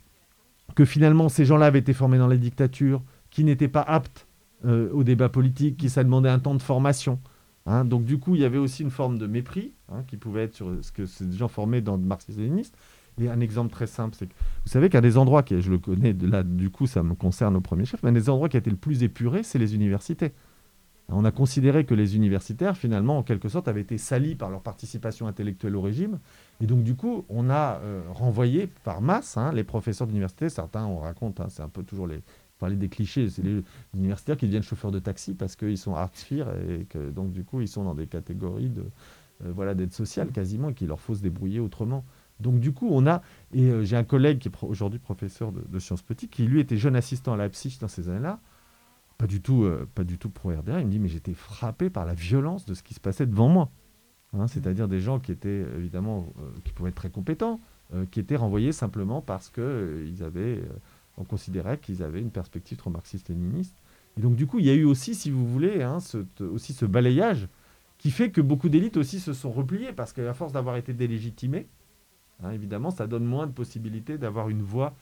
[0.74, 4.26] que finalement ces gens-là avaient été formés dans les dictatures, qui n'étaient pas aptes
[4.64, 7.20] euh, au débat politique, qui ça demandait un temps de formation.
[7.66, 7.84] Hein.
[7.84, 10.54] Donc du coup, il y avait aussi une forme de mépris hein, qui pouvait être
[10.54, 12.76] sur ce que ces gens formés dans le marxisme-léniniste.
[13.20, 14.34] Et un exemple très simple, c'est que
[14.64, 17.14] vous savez qu'un des endroits, qui, je le connais, de là, du coup, ça me
[17.14, 19.58] concerne au premier chef, mais un des endroits qui a été le plus épuré, c'est
[19.58, 20.32] les universités.
[21.12, 24.62] On a considéré que les universitaires, finalement, en quelque sorte, avaient été salis par leur
[24.62, 26.18] participation intellectuelle au régime.
[26.60, 30.48] Et donc, du coup, on a euh, renvoyé par masse hein, les professeurs d'université.
[30.48, 32.22] Certains, on raconte, hein, c'est un peu toujours les.
[32.58, 36.46] Parler des clichés, c'est les universitaires qui deviennent chauffeurs de taxi parce qu'ils sont artsphere
[36.68, 38.84] et que donc du coup ils sont dans des catégories de
[39.44, 42.04] euh, voilà d'aide sociale quasiment et qu'il leur faut se débrouiller autrement.
[42.38, 43.22] Donc du coup on a
[43.54, 46.76] et euh, j'ai un collègue qui est aujourd'hui professeur de, sciences politiques qui lui était
[46.76, 48.40] jeune assistant à Leipzig dans ces années-là
[49.20, 50.80] pas du tout, euh, pas du tout pro RDA.
[50.80, 53.50] Il me dit, mais j'étais frappé par la violence de ce qui se passait devant
[53.50, 53.70] moi.
[54.32, 57.60] Hein, c'est-à-dire des gens qui étaient évidemment, euh, qui pouvaient être très compétents,
[57.92, 60.62] euh, qui étaient renvoyés simplement parce que ils avaient,
[61.18, 63.76] on considérait qu'ils avaient une perspective trop marxiste-léniniste.
[64.16, 66.72] Et donc du coup, il y a eu aussi, si vous voulez, hein, ce, aussi
[66.72, 67.46] ce balayage
[67.98, 71.66] qui fait que beaucoup d'élites aussi se sont repliées parce qu'à force d'avoir été délégitimées,
[72.42, 74.94] hein, évidemment, ça donne moins de possibilités d'avoir une voix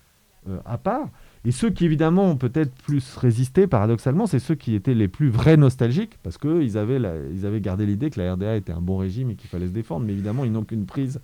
[0.64, 1.09] à part.
[1.45, 5.28] Et ceux qui, évidemment, ont peut-être plus résisté, paradoxalement, c'est ceux qui étaient les plus
[5.28, 7.01] vrais nostalgiques, parce qu'ils avaient,
[7.32, 9.72] ils avaient gardé l'idée que la RDA était un bon régime et qu'il fallait se
[9.72, 11.20] défendre, mais évidemment, ils n'ont qu'une prise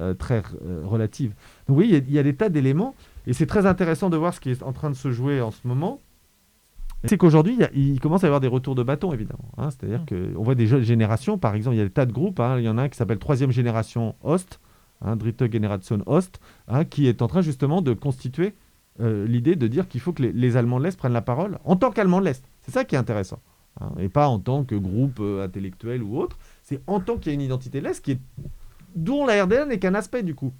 [0.00, 1.32] euh, très euh, relative.
[1.68, 2.94] Donc oui, il y, a des tas d'éléments,
[3.26, 5.50] et c'est très intéressant de voir ce qui est en train de se jouer en
[5.50, 6.00] ce moment.
[7.04, 9.50] C'est qu'aujourd'hui, il, commence à y avoir des retours de bâton, évidemment.
[9.58, 9.70] Hein.
[9.70, 10.34] C'est-à-dire mmh.
[10.34, 12.58] qu'on voit des jeunes générations, par exemple, il y a des tas de groupes, hein.
[12.58, 14.60] il y en a un qui s'appelle Troisième Génération Ost,
[15.02, 18.54] hein, Dritte Generation Ost, hein, qui est en train justement de constituer
[19.00, 21.76] euh, l'idée de dire qu'il faut que les, Allemands de l'Est prennent la parole en
[21.76, 22.44] tant qu'Allemands de l'Est.
[22.60, 23.40] C'est ça qui est intéressant.
[23.80, 26.38] Hein, et pas en tant que groupe euh, intellectuel ou autre.
[26.62, 28.20] C'est en tant qu'il y a une identité de l'Est qui est...
[28.94, 30.52] dont la RDA n'est qu'un aspect du coup.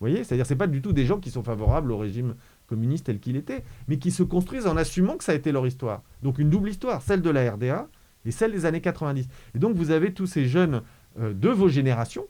[0.00, 2.34] Vous voyez C'est-à-dire c'est pas du tout des gens qui sont favorables au régime
[2.66, 5.66] communiste tel qu'il était, mais qui se construisent en assumant que ça a été leur
[5.66, 6.02] histoire.
[6.22, 7.88] Donc une double histoire, celle de la RDA
[8.24, 9.26] et celle des années 90.
[9.54, 10.82] Et donc vous avez tous ces jeunes
[11.18, 12.26] euh, de vos générations,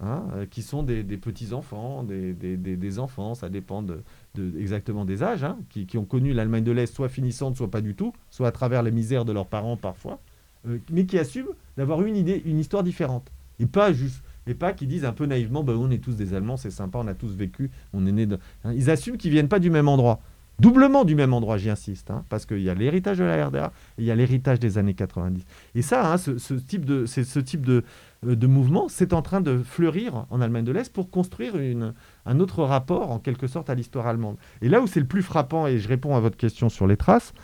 [0.00, 3.84] hein, qui sont des, petits-enfants, des, des, enfants, ça dépend
[4.58, 7.94] exactement des âges, hein, qui, ont connu l'Allemagne de l'Est, soit finissante, soit pas du
[7.94, 10.20] tout, soit à travers les misères de leurs parents parfois,
[10.68, 13.30] euh, mais qui assument d'avoir une idée, une histoire différente.
[13.58, 16.34] Et pas juste, et pas qui disent un peu naïvement, bah, on est tous des
[16.34, 18.38] Allemands, c'est sympa, on a tous vécu, on est né de...
[18.64, 20.20] Hein, ils assument qu'ils viennent pas du même endroit.
[20.62, 23.72] Doublement du même endroit, j'y insiste, hein, parce qu'il y a l'héritage de la RDA
[23.98, 25.44] il y a l'héritage des années 90.
[25.74, 27.82] Et ça, hein, ce, type de, ce type euh,
[28.22, 31.94] mouvement, c'est en train de fleurir en Allemagne de l'Est pour construire une,
[32.26, 34.36] un autre rapport, en quelque sorte, à l'histoire allemande.
[34.62, 36.96] Et là où c'est le plus frappant, et je réponds à votre question sur les
[36.96, 37.34] traces,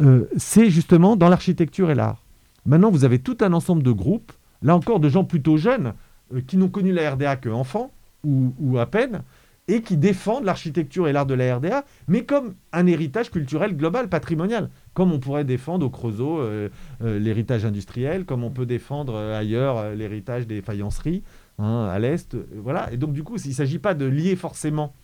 [0.00, 2.24] euh, c'est justement dans l'architecture et l'art.
[2.66, 5.94] Maintenant, vous avez tout un ensemble de groupes, là encore de gens plutôt jeunes,
[6.34, 7.92] euh, qui n'ont connu la RDA qu'enfants,
[8.24, 9.22] ou, ou à peine,
[9.66, 14.08] et qui défendent l'architecture et l'art de la RDA, mais comme un héritage culturel global,
[14.08, 16.68] patrimonial, comme on pourrait défendre au Creusot euh,
[17.00, 21.22] l'héritage industriel, comme on peut défendre ailleurs l'héritage des faïenceries
[21.58, 22.36] hein, à l'Est.
[22.56, 22.92] voilà.
[22.92, 24.94] Et donc, du coup, il ne s'agit pas de lier forcément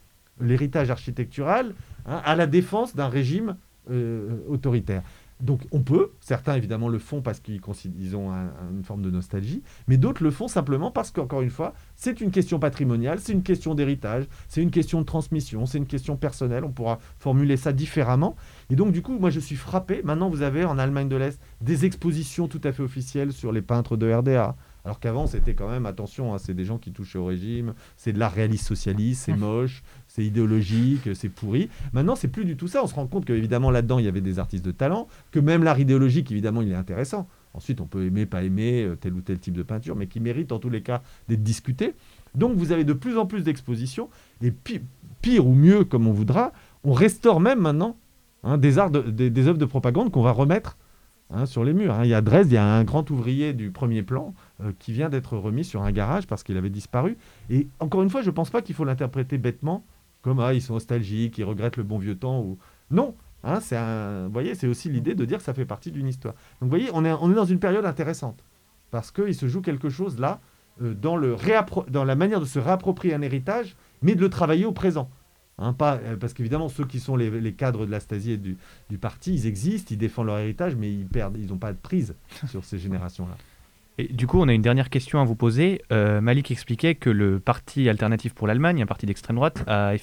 [0.41, 1.75] l'héritage architectural
[2.07, 3.57] hein, à la défense d'un régime
[3.91, 5.03] euh, autoritaire.
[5.41, 8.31] Donc on peut, certains évidemment le font parce qu'ils ont
[8.71, 12.31] une forme de nostalgie, mais d'autres le font simplement parce qu'encore une fois, c'est une
[12.31, 16.65] question patrimoniale, c'est une question d'héritage, c'est une question de transmission, c'est une question personnelle,
[16.65, 18.37] on pourra formuler ça différemment.
[18.71, 21.41] Et donc du coup, moi je suis frappé, maintenant vous avez en Allemagne de l'Est
[21.61, 25.69] des expositions tout à fait officielles sur les peintres de RDA, alors qu'avant, c'était quand
[25.69, 29.25] même, attention, hein, c'est des gens qui touchaient au régime, c'est de l'art réaliste socialiste,
[29.27, 31.69] c'est moche, c'est idéologique, c'est pourri.
[31.93, 32.83] Maintenant, c'est plus du tout ça.
[32.83, 35.63] On se rend compte qu'évidemment, là-dedans, il y avait des artistes de talent, que même
[35.63, 37.29] l'art idéologique, évidemment, il est intéressant.
[37.53, 40.21] Ensuite, on peut aimer, pas aimer euh, tel ou tel type de peinture, mais qui
[40.21, 41.95] mérite en tous les cas d'être discuté.
[42.35, 44.09] Donc, vous avez de plus en plus d'expositions,
[44.41, 46.53] et pire, ou mieux, comme on voudra,
[46.85, 47.97] on restaure même maintenant
[48.45, 50.79] hein, des, arts des, œuvres de propagande qu'on va remettre
[51.31, 51.95] hein, sur les murs.
[52.05, 54.33] Il y a Dresde, il y a un grand ouvrier du premier plan
[54.63, 57.17] euh, qui vient d'être remis sur un garage parce qu'il avait disparu.
[57.49, 59.85] Et encore une fois, je ne pense pas qu'il faut l'interpréter bêtement
[60.23, 62.41] comme ah, ils sont nostalgiques, ils regrettent le bon vieux temps.
[62.41, 62.59] Ou...
[62.91, 64.27] Non, hein, c'est un...
[64.27, 66.35] vous voyez, c'est aussi l'idée de dire que ça fait partie d'une histoire.
[66.61, 68.45] Donc vous voyez, on est, on est dans une période intéressante
[68.91, 70.41] parce qu'il se joue quelque chose là
[70.83, 71.37] euh, dans, le
[71.91, 75.11] dans la manière de se réapproprier un héritage, mais de le travailler au présent.
[75.59, 78.37] Hein, pas, euh, parce qu'évidemment, ceux qui sont les, les cadres de la Stasi et
[78.39, 78.57] du,
[78.89, 81.79] du, parti, ils existent, ils défendent leur héritage, mais ils perdent, ils n'ont pas de
[81.79, 82.15] prise
[82.49, 83.37] sur ces générations-là
[84.09, 85.83] du coup, on a une dernière question à vous poser.
[85.93, 89.95] Euh, Malik expliquait que le Parti alternatif pour l'Allemagne, un parti d'extrême droite, a,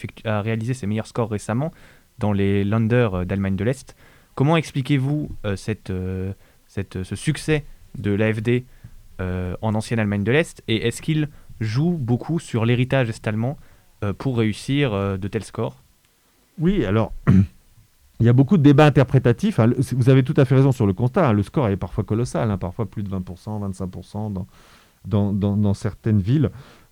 [0.42, 1.72] réalisé ses meilleurs scores récemment
[2.20, 3.96] dans les Länder euh, d'Allemagne de l'Est.
[4.36, 7.66] Comment expliquez-vous euh, ce succès
[7.98, 8.66] de l'AFD
[9.20, 10.62] en ancienne Allemagne de l'Est?
[10.68, 11.30] Et est-ce qu'il
[11.60, 13.58] joue beaucoup sur l'héritage est-allemand
[14.20, 15.84] pour réussir de tels scores?
[16.60, 17.14] Oui, alors
[18.20, 19.60] il y a beaucoup de débats interprétatifs.
[19.60, 19.72] Hein.
[19.96, 21.30] Vous avez tout à fait raison sur le constat.
[21.30, 21.34] Hein.
[21.34, 22.58] Le score est parfois colossal, hein.
[22.58, 24.46] parfois plus de 20%, 25%
[25.06, 26.50] dans, certaines villes.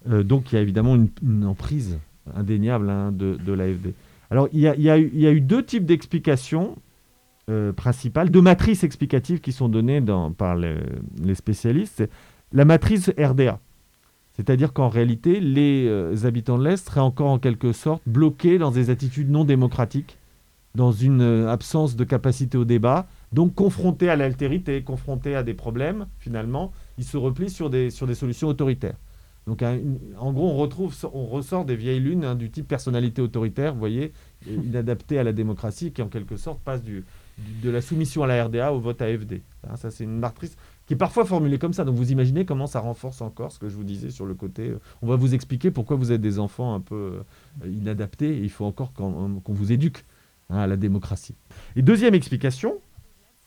[0.10, 1.98] Euh, donc il y a évidemment une, emprise
[2.36, 3.94] indéniable de, de l'AFD.
[4.30, 6.76] Alors il y, a, eu deux types d'explications
[7.50, 10.04] euh, principales, deux matrices explicatives qui sont données
[10.38, 10.78] par les,
[11.24, 12.04] les spécialistes.
[12.54, 13.60] La matrice RDA.
[14.36, 18.72] C'est-à-dire qu'en réalité, les euh, habitants de l'Est seraient encore en quelque sorte bloqués dans
[18.72, 20.18] des attitudes non démocratiques
[20.76, 25.54] dans une euh, absence de capacité au débat, donc confronté à l'altérité, confronté à des
[25.54, 28.98] problèmes, finalement, il se replie sur des, sur des solutions autoritaires.
[29.48, 33.74] Donc, en gros, on, retrouve, on ressort des vieilles lunes hein, du type personnalité autoritaire,
[33.74, 34.12] vous voyez,
[34.48, 37.06] inadapté à la démocratie, qui en quelque sorte passe du,
[37.62, 39.44] de la soumission à la RDA au vote AFD.
[39.70, 40.58] Hein, ça, c'est une matrice
[40.88, 41.86] qui est parfois formulée comme ça.
[41.86, 44.70] Donc, vous imaginez comment ça renforce encore ce que je vous disais sur le côté.
[44.70, 47.22] Euh, on va vous expliquer pourquoi vous êtes des enfants un peu
[47.64, 50.06] euh, inadaptés et il faut encore qu'on vous éduque.
[50.52, 51.34] Hein, à la démocratie.
[51.76, 52.76] Et deuxième explication,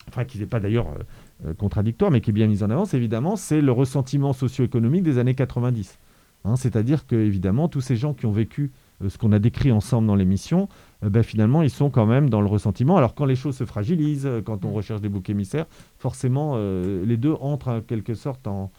[0.08, 2.86] enfin qui n'est pas d'ailleurs euh, euh, contradictoire, mais qui est bien mise en avant,
[2.86, 5.96] évidemment, c'est le ressentiment socio-économique des années 90.
[6.44, 9.70] Hein, c'est-à-dire que, évidemment, tous ces gens qui ont vécu euh, ce qu'on a décrit
[9.70, 10.68] ensemble dans l'émission,
[11.02, 12.96] ben, finalement, ils sont quand même dans le ressentiment.
[12.96, 15.66] Alors, quand les choses se fragilisent, quand on recherche des boucs émissaires,
[15.98, 18.72] forcément, les deux entrent en quelque sorte en,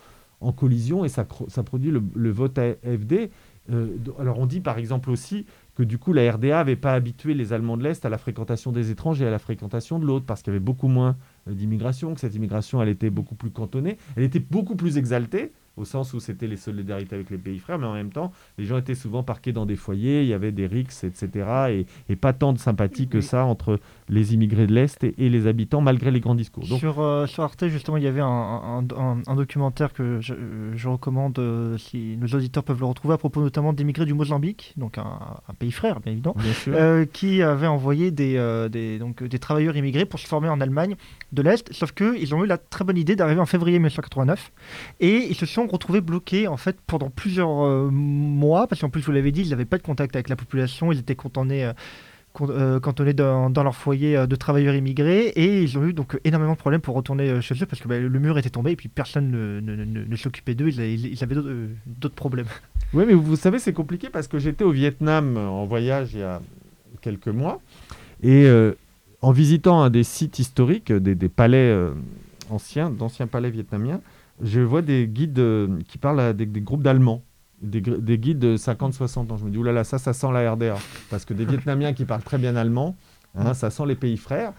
[0.58, 3.30] collision et ça, produit le, le vote AFD.
[4.20, 5.46] alors, on dit par exemple aussi
[5.80, 8.74] que du coup la RDA n'avait pas habitué les Allemands de l'Est à la fréquentation
[8.74, 11.16] des étrangers, à la fréquentation de l'autre, parce qu'il y avait beaucoup moins
[11.48, 15.54] euh, d'immigration, que cette immigration elle était beaucoup plus cantonnée, elle était beaucoup plus exaltée,
[15.80, 18.66] au sens où c'était les solidarités avec les pays frères, mais en même temps, les
[18.66, 21.86] gens étaient souvent parqués dans des foyers, il y avait des rixes, etc.
[22.10, 25.80] Et, pas tant de sympathie que ça entre les immigrés de l'Est et, les habitants,
[25.80, 26.66] malgré les grands discours.
[26.66, 28.84] sur, euh, sur, Arte, justement, il y avait un,
[29.26, 33.72] un, documentaire que je, recommande, euh, si nos auditeurs peuvent le retrouver, à propos notamment
[33.72, 36.36] d'immigrés du Mozambique, donc un, pays frère, bien évidemment,
[36.68, 40.96] euh, qui avait envoyé des, des, donc, des travailleurs immigrés pour se former en Allemagne
[41.32, 44.52] de l'Est, sauf qu'ils ont eu la très bonne idée d'arriver en février 1989,
[45.00, 49.02] et ils se sont retrouvés bloqués en fait pendant plusieurs euh, mois, parce qu'en plus,
[49.02, 51.74] vous l'avez dit, ils n'avaient pas de contact avec la population, ils étaient cantonnés, euh,
[52.42, 56.58] euh, cantonnés dans, leur foyer de travailleurs immigrés, et ils ont eu donc énormément de
[56.58, 59.32] problèmes pour retourner chez eux, parce que bah, le mur était tombé, et puis personne
[59.32, 61.36] ne, s'occupait d'eux, ils, avaient
[61.86, 62.48] d'autres problèmes.
[62.92, 66.24] Oui, mais vous savez, c'est compliqué, parce que j'étais au Vietnam en voyage il y
[66.24, 66.42] a
[67.02, 67.62] quelques mois,
[68.24, 68.74] Et euh,
[69.22, 71.92] en visitant un des sites historiques, des, palais euh,
[72.50, 74.02] anciens, d'anciens palais vietnamiens,
[74.42, 77.24] je vois des guides euh, qui parlent à des, des groupes d'Allemands.
[77.62, 79.38] Des, guides de 50-60 ans.
[79.38, 80.78] Je me dis, oulala, ça, ça sent la RDA.
[81.10, 82.96] Parce que des Vietnamiens qui parlent très bien allemand,
[83.36, 84.54] hein, ça sent les pays frères.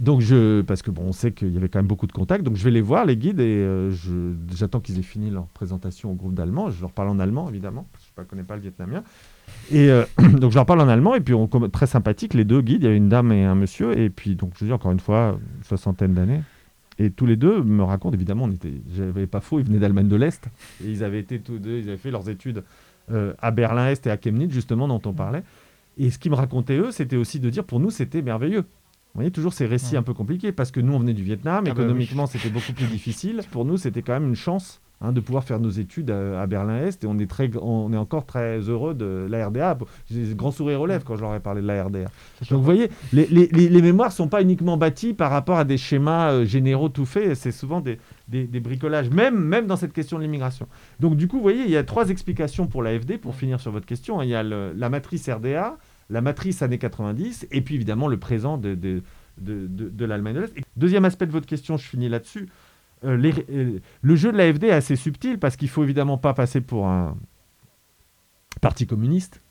[0.00, 2.42] Donc, je, parce que bon, on sait qu'il y avait quand même beaucoup de contacts.
[2.42, 3.92] Donc, je vais les voir, les guides, et euh,
[4.54, 6.70] j'attends qu'ils aient fini leur présentation au groupe d'Allemands.
[6.70, 9.02] Je leur parle en allemand, évidemment, parce que je ne connais pas le vietnamien.
[9.70, 10.06] Et euh,
[10.38, 12.86] donc, je leur parle en allemand, et puis, on, très sympathique, les deux guides, il
[12.86, 13.98] y avait une dame et un monsieur.
[13.98, 16.40] Et puis, donc, je dis encore une fois, une soixantaine d'années.
[16.98, 20.08] Et tous les deux me racontent, évidemment, on était, j'avais pas faux, ils venaient d'Allemagne
[20.08, 20.46] de l'Est.
[20.82, 22.62] Et ils avaient été tous deux, ils avaient fait leurs études
[23.12, 25.42] euh, à Berlin-Est et à Chemnitz, justement, dont on parlait.
[25.98, 28.60] Et ce qu'ils me racontaient, eux, c'était aussi de dire, pour nous, c'était merveilleux.
[28.62, 29.98] Vous voyez, toujours ces récits Ouais.
[29.98, 31.82] un peu compliqués, parce que nous, on venait du Vietnam, Ah bah oui.
[31.84, 33.42] économiquement, c'était beaucoup plus difficile.
[33.50, 36.46] Pour nous, c'était quand même une chance hein, de pouvoir faire nos études à, à
[36.46, 39.76] Berlin-Est, et on est, très, on est encore très heureux de la RDA.
[40.10, 42.04] J'ai des grands sourires aux lèvres quand je leur ai parlé de la RDA.
[42.50, 45.64] Donc vous voyez, les, les- les- mémoires ne sont pas uniquement bâties par rapport à
[45.64, 49.76] des schémas euh, généraux tout faits, c'est souvent des, des- des bricolages, même, même dans
[49.76, 50.66] cette question de l'immigration.
[51.00, 53.70] Donc du coup, vous voyez, il y a trois explications pour l'AFD, pour finir sur
[53.72, 54.20] votre question.
[54.20, 54.24] hein.
[54.24, 55.76] Il y a le- la matrice RDA,
[56.08, 59.02] la matrice années 90, et puis évidemment le présent de, de,
[59.38, 60.54] de, de- de l'Allemagne de l'Est.
[60.76, 62.48] Deuxième aspect de votre question, je finis là-dessus.
[63.04, 66.60] Euh, euh, le jeu de l'AFD est assez subtil parce qu'il faut évidemment pas passer
[66.60, 67.16] pour un
[68.60, 69.42] parti communiste.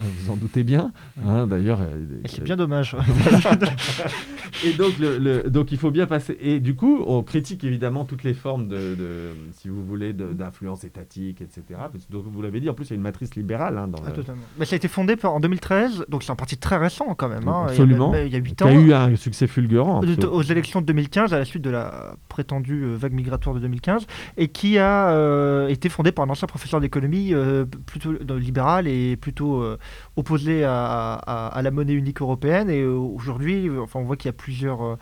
[0.00, 0.92] Vous en doutez bien.
[1.26, 2.94] hein, D'ailleurs, euh, c'est bien dommage.
[4.64, 6.36] et donc, le, le- donc, il faut bien passer.
[6.40, 10.84] Et du coup, on critique évidemment toutes les formes de, de- si vous voulez, d'influence
[10.84, 11.62] étatique, etc.
[11.92, 13.88] Parce que, donc, vous l'avez dit, en plus, il y a une matrice libérale hein,
[13.88, 14.22] dans Ah, le-.
[14.58, 17.48] Mais ça a été fondé en 2013, donc c'est un parti très récent quand même.
[17.48, 17.66] hein.
[17.66, 18.10] Il y a Absolument.
[18.12, 18.68] même- Il y a 8 qui ans.
[18.68, 19.98] a eu un succès fulgurant.
[20.00, 20.32] absolument.
[20.32, 24.06] aux élections de 2015, à la suite de la prétendue euh, vague migratoire de 2015,
[24.36, 29.16] et qui a euh, été fondé par un ancien professeur d'économie euh, plutôt libéral et
[29.16, 29.76] plutôt euh,
[30.16, 32.70] opposé à, à- à la monnaie unique européenne.
[32.70, 34.96] Et euh, aujourd'hui, enfin, on voit qu'il y a plusieurs, euh,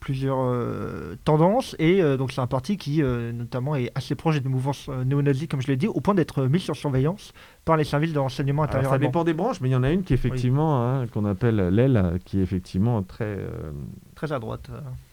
[0.00, 4.40] plusieurs euh, tendances, et euh, donc c'est un parti qui, euh, notamment, est assez proche
[4.40, 7.32] des mouvances néo-nazis, comme je l'ai dit, au point d'être mis sur surveillance
[7.64, 8.90] par les services de renseignement Alors, intérieur.
[8.90, 9.08] ça allemands.
[9.08, 12.20] dépend des branches, mais il y en a une qui effectivement, hein, qu'on appelle l'aile,
[12.24, 13.38] qui est effectivement très.
[14.14, 14.70] Très à droite.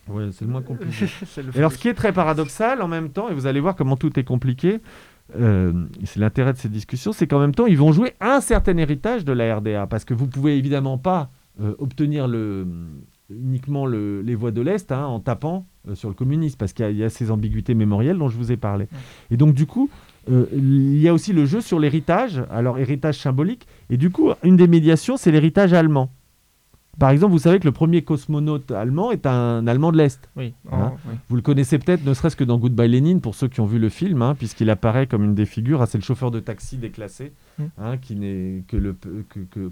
[0.07, 1.05] ouais, c'est le moins compliqué.
[1.57, 4.19] Alors, ce qui est très paradoxal en même temps, et vous allez voir comment tout
[4.19, 4.81] est compliqué,
[5.35, 5.73] euh,
[6.03, 9.25] c'est l'intérêt de ces discussions, c'est qu'en même temps, ils vont jouer un certain héritage
[9.25, 11.29] de la RDA, parce que vous pouvez évidemment pas
[11.61, 12.67] euh, obtenir le,
[13.29, 16.85] uniquement le- les voies de l'Est hein, en tapant euh, sur le communisme, parce qu'il
[16.85, 18.87] y, a- il y a ces ambiguïtés mémorielles dont je vous ai parlé.
[19.31, 19.89] Et donc, du coup,
[20.27, 24.57] il y a aussi le jeu sur l'héritage, alors héritage symbolique, et du coup, une
[24.57, 26.11] des médiations, c'est l'héritage allemand.
[26.99, 30.29] Par exemple, vous savez que le premier cosmonaute allemand est un Allemand de l'Est.
[30.35, 30.53] Oui.
[30.71, 31.15] Hein en- oui.
[31.29, 33.79] Vous le connaissez peut-être, ne serait-ce que dans Goodbye Lénine, pour ceux qui ont vu
[33.79, 35.81] le film, hein, puisqu'il apparaît comme une des figures.
[35.81, 37.63] ah, c'est le chauffeur de taxi déclassé, Mm.
[37.77, 38.95] hein, qui n'est que le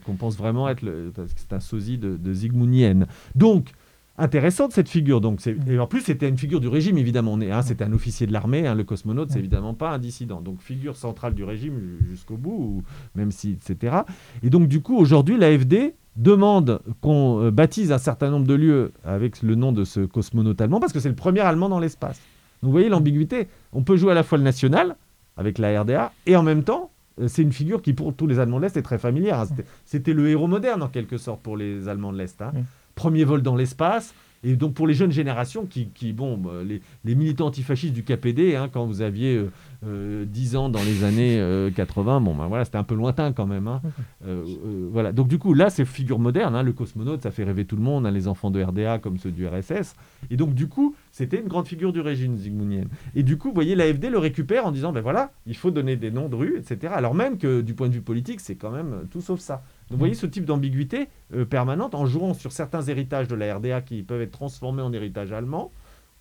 [0.05, 3.07] qu'on pense vraiment être le, parce que c'est un sosie de, de Zygmunt Yen.
[3.35, 3.71] Donc
[4.17, 5.21] intéressante cette figure.
[5.21, 7.37] Donc c'est- et en plus c'était une figure du régime évidemment.
[7.63, 8.71] C'était un officier de l'armée.
[8.75, 9.39] le cosmonaute c'est Mm.
[9.39, 10.41] évidemment pas un dissident.
[10.41, 12.83] Donc figure centrale du régime ju- jusqu'au bout, ou
[13.15, 13.97] même si etc.
[14.43, 18.91] Et donc du coup aujourd'hui l'AFD demande qu'on euh, baptise un certain nombre de lieux
[19.03, 22.17] avec le nom de ce cosmonaute allemand parce que c'est le premier allemand dans l'espace.
[22.61, 23.47] Donc vous voyez l'ambiguïté.
[23.73, 24.95] On peut jouer à la fois le national
[25.37, 28.39] avec la RDA et en même temps euh, c'est une figure qui pour tous les
[28.39, 29.45] Allemands de l'Est est très familière.
[29.47, 32.41] C'était- C'était le héros moderne en quelque sorte pour les Allemands de l'Est.
[32.41, 32.51] hein.
[32.53, 32.63] Mm.
[32.95, 34.13] Premier vol dans l'espace.
[34.43, 38.69] Et donc pour les jeunes générations, qui, bon, bah, les, militants antifascistes du KPD, hein,
[38.71, 39.51] quand vous aviez euh,
[39.85, 43.31] euh, 10 ans dans les années euh, 80, bon, ben voilà, c'était un peu lointain
[43.33, 43.67] quand même.
[43.67, 43.81] hein.
[44.25, 45.11] Euh, euh, voilà.
[45.11, 46.55] Donc du coup, là, c'est figure moderne.
[46.55, 49.17] hein, le cosmonaute, ça fait rêver tout le monde, hein, les enfants de RDA comme
[49.17, 49.95] ceux du RSS.
[50.29, 52.87] Et donc du coup, c'était une grande figure du régime zygmunienne.
[53.15, 55.95] Et du coup, vous voyez, l'AFD le récupère en disant, ben voilà, il faut donner
[55.95, 56.93] des noms de rues, etc.
[56.95, 59.63] Alors même que du point de vue politique, c'est quand même euh, tout sauf ça.
[59.93, 63.81] Vous voyez ce type d'ambiguïté euh, permanente en jouant sur certains héritages de la RDA
[63.81, 65.71] qui peuvent être transformés en héritage allemand.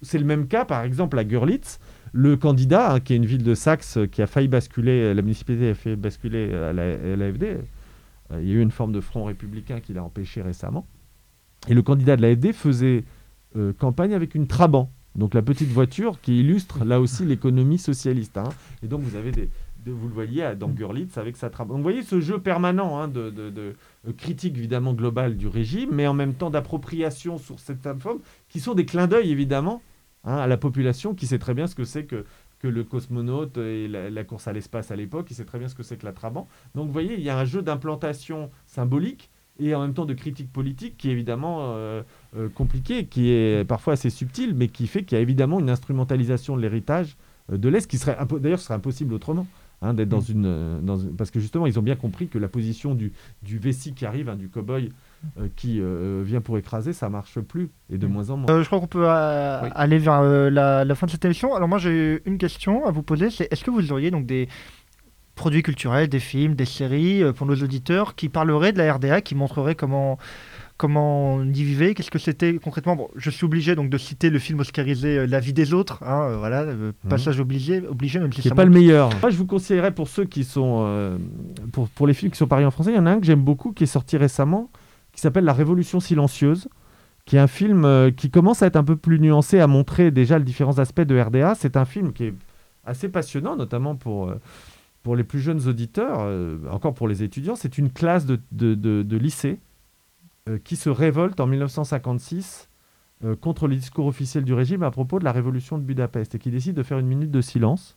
[0.03, 1.79] C'est le même cas, par exemple, à Görlitz.
[2.13, 5.23] Le candidat, hein, qui est une ville de Saxe euh, qui a failli basculer, la
[5.23, 7.45] municipalité a fait basculer à la- à l'AFD.
[8.33, 10.87] Euh, il y a eu une forme de front républicain qui l'a empêché récemment.
[11.69, 13.05] Et le candidat de l'AFD faisait
[13.57, 18.37] euh, campagne avec une Trabant, donc la petite voiture qui illustre là aussi l'économie socialiste.
[18.39, 18.49] hein.
[18.83, 19.49] Et donc vous avez des,
[19.91, 21.49] vous le voyez dans Görlitz avec sa.
[21.49, 23.75] Donc vous voyez ce jeu permanent hein, de,
[24.17, 28.75] critique évidemment globale du régime, mais en même temps d'appropriation sur certaines formes qui sont
[28.75, 29.83] des clins d'œil évidemment
[30.25, 32.25] hein, à la population qui sait très bien ce que c'est que
[32.63, 35.75] que le cosmonaute et la, course à l'espace à l'époque, il sait très bien ce
[35.75, 36.47] que c'est que la Trabant.
[36.77, 40.15] Donc vous voyez, il y a un jeu d'implantation symbolique et en même temps de
[40.15, 42.03] critique politique qui est évidemment euh,
[42.37, 45.71] euh, compliqué, qui est parfois assez subtil, mais qui fait qu'il y a évidemment une
[45.71, 47.17] instrumentalisation de l'héritage
[47.51, 49.47] euh, de l'Est qui serait d'ailleurs serait impossible autrement.
[49.83, 50.25] Hein, d'être dans, Mm.
[50.33, 53.13] une, euh, dans une- Parce que justement, ils ont bien compris que la position du,
[53.43, 54.91] du vessie qui arrive, hein, du cow-boy
[55.39, 58.11] euh, qui euh, vient pour écraser, ça marche plus, et de Mm.
[58.11, 58.51] moins en moins.
[58.51, 59.69] Euh, je crois qu'on peut Oui.
[59.75, 61.55] aller vers la, la fin de cette émission.
[61.55, 64.49] Alors moi j'ai une question à vous poser, c'est est-ce que vous auriez donc des
[65.35, 69.35] produits culturels, des films, des séries pour nos auditeurs qui parleraient de la RDA, qui
[69.35, 70.19] montreraient comment
[70.83, 74.29] comment on y vivait, qu'est-ce que c'était concrètement Bon, je suis obligé donc de citer
[74.31, 78.19] le film oscarisé euh, La vie des autres, hein, euh, voilà, euh, passage obligé, obligé
[78.19, 79.11] même si n'est pas le meilleur.
[79.21, 80.83] Moi, je vous conseillerais pour ceux qui sont.
[80.87, 81.17] euh,
[81.73, 83.27] pour, pour les films qui sont paris en français, il y en a un que
[83.27, 84.71] j'aime beaucoup qui est sorti récemment,
[85.13, 86.69] qui s'appelle La Révolution silencieuse,
[87.25, 90.11] qui est un film euh, qui commence à être un peu plus nuancé, à montrer
[90.11, 91.55] déjà les différents aspects de RDA.
[91.55, 92.35] C'est un film qui est
[92.85, 94.29] assez passionnant, notamment pour.
[94.31, 94.41] euh,
[95.05, 98.77] pour les plus jeunes auditeurs, euh, encore pour les étudiants, c'est une classe de, de-
[98.77, 99.72] de- de lycée euh,
[100.65, 102.69] qui se révolte en 1956
[103.25, 106.39] euh, contre le discours officiel du régime à propos de la révolution de Budapest et
[106.39, 107.97] qui décide de faire une minute de silence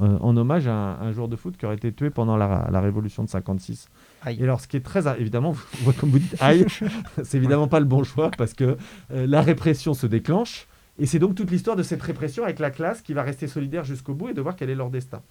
[0.00, 2.68] euh, en hommage à un, un joueur de foot qui aurait été tué pendant la,
[2.70, 3.88] la révolution de 56.
[4.22, 4.36] Aïe.
[4.40, 6.66] Et alors, ce qui est très évidemment, vous- comme vous dites, aïe,
[7.24, 8.76] c'est évidemment pas le bon choix parce que
[9.12, 10.66] euh, la répression se déclenche
[10.98, 13.84] et c'est donc toute l'histoire de cette répression avec la classe qui va rester solidaire
[13.84, 15.22] jusqu'au bout et de voir quel est leur destin.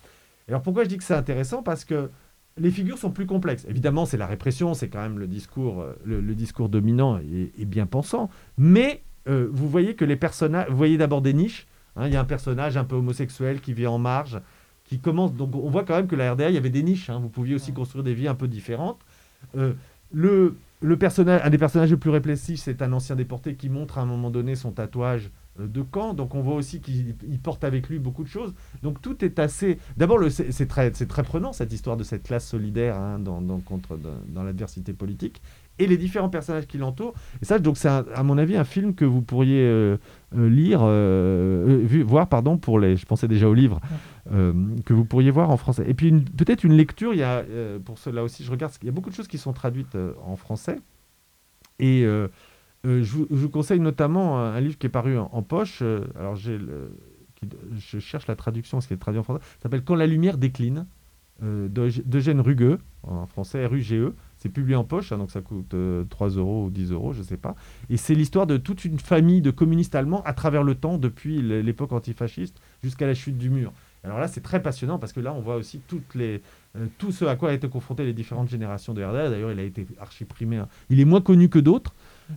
[0.48, 1.64] Et alors pourquoi je dis que c'est intéressant?
[1.64, 2.10] Parce que
[2.58, 3.66] les figures sont plus complexes.
[3.68, 7.52] Évidemment, c'est la répression, c'est quand même le discours, euh, le, le discours dominant et,
[7.58, 8.30] et bien pensant.
[8.58, 11.68] Mais euh, vous voyez que les personnages, vous voyez d'abord des niches.
[11.96, 14.40] hein, Il y a un personnage un peu homosexuel qui vit en marge,
[14.86, 15.34] qui commence.
[15.34, 17.10] Donc on voit quand même que la RDA, il y avait des niches.
[17.10, 17.20] hein.
[17.20, 19.00] Vous pouviez aussi construire des vies un peu différentes.
[19.58, 19.74] Euh,
[20.12, 23.98] le, le personnage, un des personnages les plus réfléchis, c'est un ancien déporté qui montre
[23.98, 26.14] à un moment donné son tatouage de camp.
[26.14, 28.54] Donc on voit aussi qu'il il porte avec lui beaucoup de choses.
[28.82, 29.78] Donc tout est assez.
[29.98, 33.98] D'abord, c'est très, très prenant cette histoire de cette classe solidaire hein, dans, dans, contre,
[33.98, 35.42] dans, dans l'adversité politique
[35.80, 37.14] et les différents personnages qui l'entourent.
[37.42, 39.98] Et ça, donc c'est à mon avis un film que vous pourriez euh,
[40.36, 42.96] euh, lire, euh, euh, voir pardon pour les.
[42.96, 43.80] Je pensais déjà au livre
[44.32, 44.54] euh,
[44.86, 45.84] que vous pourriez voir en français.
[45.88, 47.14] Et puis peut-être une lecture.
[47.14, 48.72] Il y a euh, pour cela aussi, je regarde.
[48.82, 50.78] Il y a beaucoup de choses qui sont traduites euh, en français.
[51.80, 52.28] Et euh, euh,
[52.86, 55.80] je, vous, je vous conseille notamment un, livre qui est paru en, poche.
[55.82, 59.42] euh, alors je cherche la traduction, ce qui est traduit en français.
[59.58, 60.86] Ça s'appelle Quand la lumière décline
[61.42, 64.14] euh, d'Eug- d'Eugène Rugueux, en français R-U-G-E.
[64.38, 67.20] C'est publié en poche, hein, donc ça coûte euh, 3 euros ou 10 euros, je
[67.20, 67.56] ne sais pas.
[67.90, 71.42] Et c'est l'histoire de toute une famille de communistes allemands à travers le temps, depuis
[71.42, 73.72] l'époque antifasciste jusqu'à la chute du mur.
[74.04, 75.82] Alors là, c'est très passionnant parce que là, on voit aussi
[76.18, 76.38] euh,
[76.98, 79.30] tout ce à quoi a été confrontées les différentes générations de RDA.
[79.30, 80.58] D'ailleurs, il a été archi-primé.
[80.58, 80.68] hein.
[80.90, 81.94] Il est moins connu que d'autres.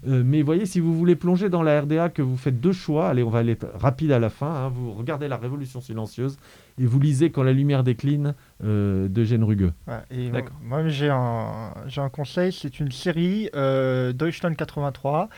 [0.07, 3.09] Euh, mais voyez, si vous voulez plonger dans la RDA, que vous faites deux choix,
[3.09, 4.47] allez, on va aller rapide à la fin.
[4.49, 4.69] hein.
[4.69, 6.37] vous regardez la Révolution silencieuse
[6.79, 8.35] et vous lisez Quand la lumière décline
[8.65, 9.73] euh, d'Eugène Rugueux.
[9.87, 10.53] Ouais, et D'accord.
[10.63, 15.29] moi, moi, j'ai un, j'ai un conseil, c'est une série euh, Deutschland 83,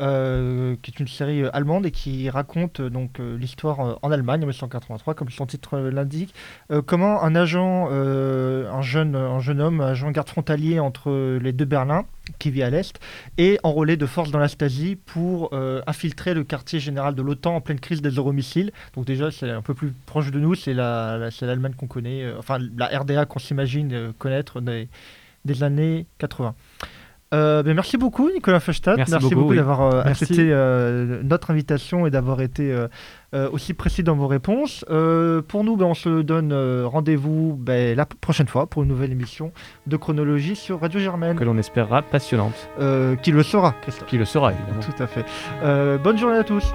[0.00, 4.38] euh, qui est une série euh, allemande et qui raconte euh, donc l'histoire en Allemagne
[4.40, 6.34] en 1983, comme son titre l'indique,
[6.86, 12.04] comment un agent, un jeune, un jeune homme, agent garde frontalier entre les deux Berlin,
[12.38, 12.98] qui vit à l'est,
[13.38, 15.52] est enrôlé de force dans la Stasi pour
[15.86, 18.72] infiltrer le quartier général de l'OTAN en pleine crise des euromissiles.
[18.94, 22.24] Donc déjà, c'est un peu plus proche de nous, c'est la, la- l'Allemagne qu'on connaît,
[22.38, 24.88] enfin la RDA qu'on s'imagine connaître des,
[25.44, 26.54] des années 80.
[27.34, 29.56] Euh, ben, merci beaucoup Nicolas Feuchtat, Merci beaucoup, oui.
[29.56, 32.74] d'avoir euh, accepté euh, notre invitation et d'avoir été
[33.52, 34.84] aussi précis dans vos réponses.
[35.48, 36.52] Pour nous, ben, on se donne
[36.84, 39.52] rendez-vous ben, la prochaine fois pour une nouvelle émission
[39.86, 42.68] de chronologie sur Radio Germaine, que l'on espérera passionnante,
[43.22, 44.08] qui le sera, Christophe.
[44.08, 44.80] qui le sera évidemment.
[44.80, 45.24] Tout à fait.
[46.02, 46.72] Bonne journée à tous.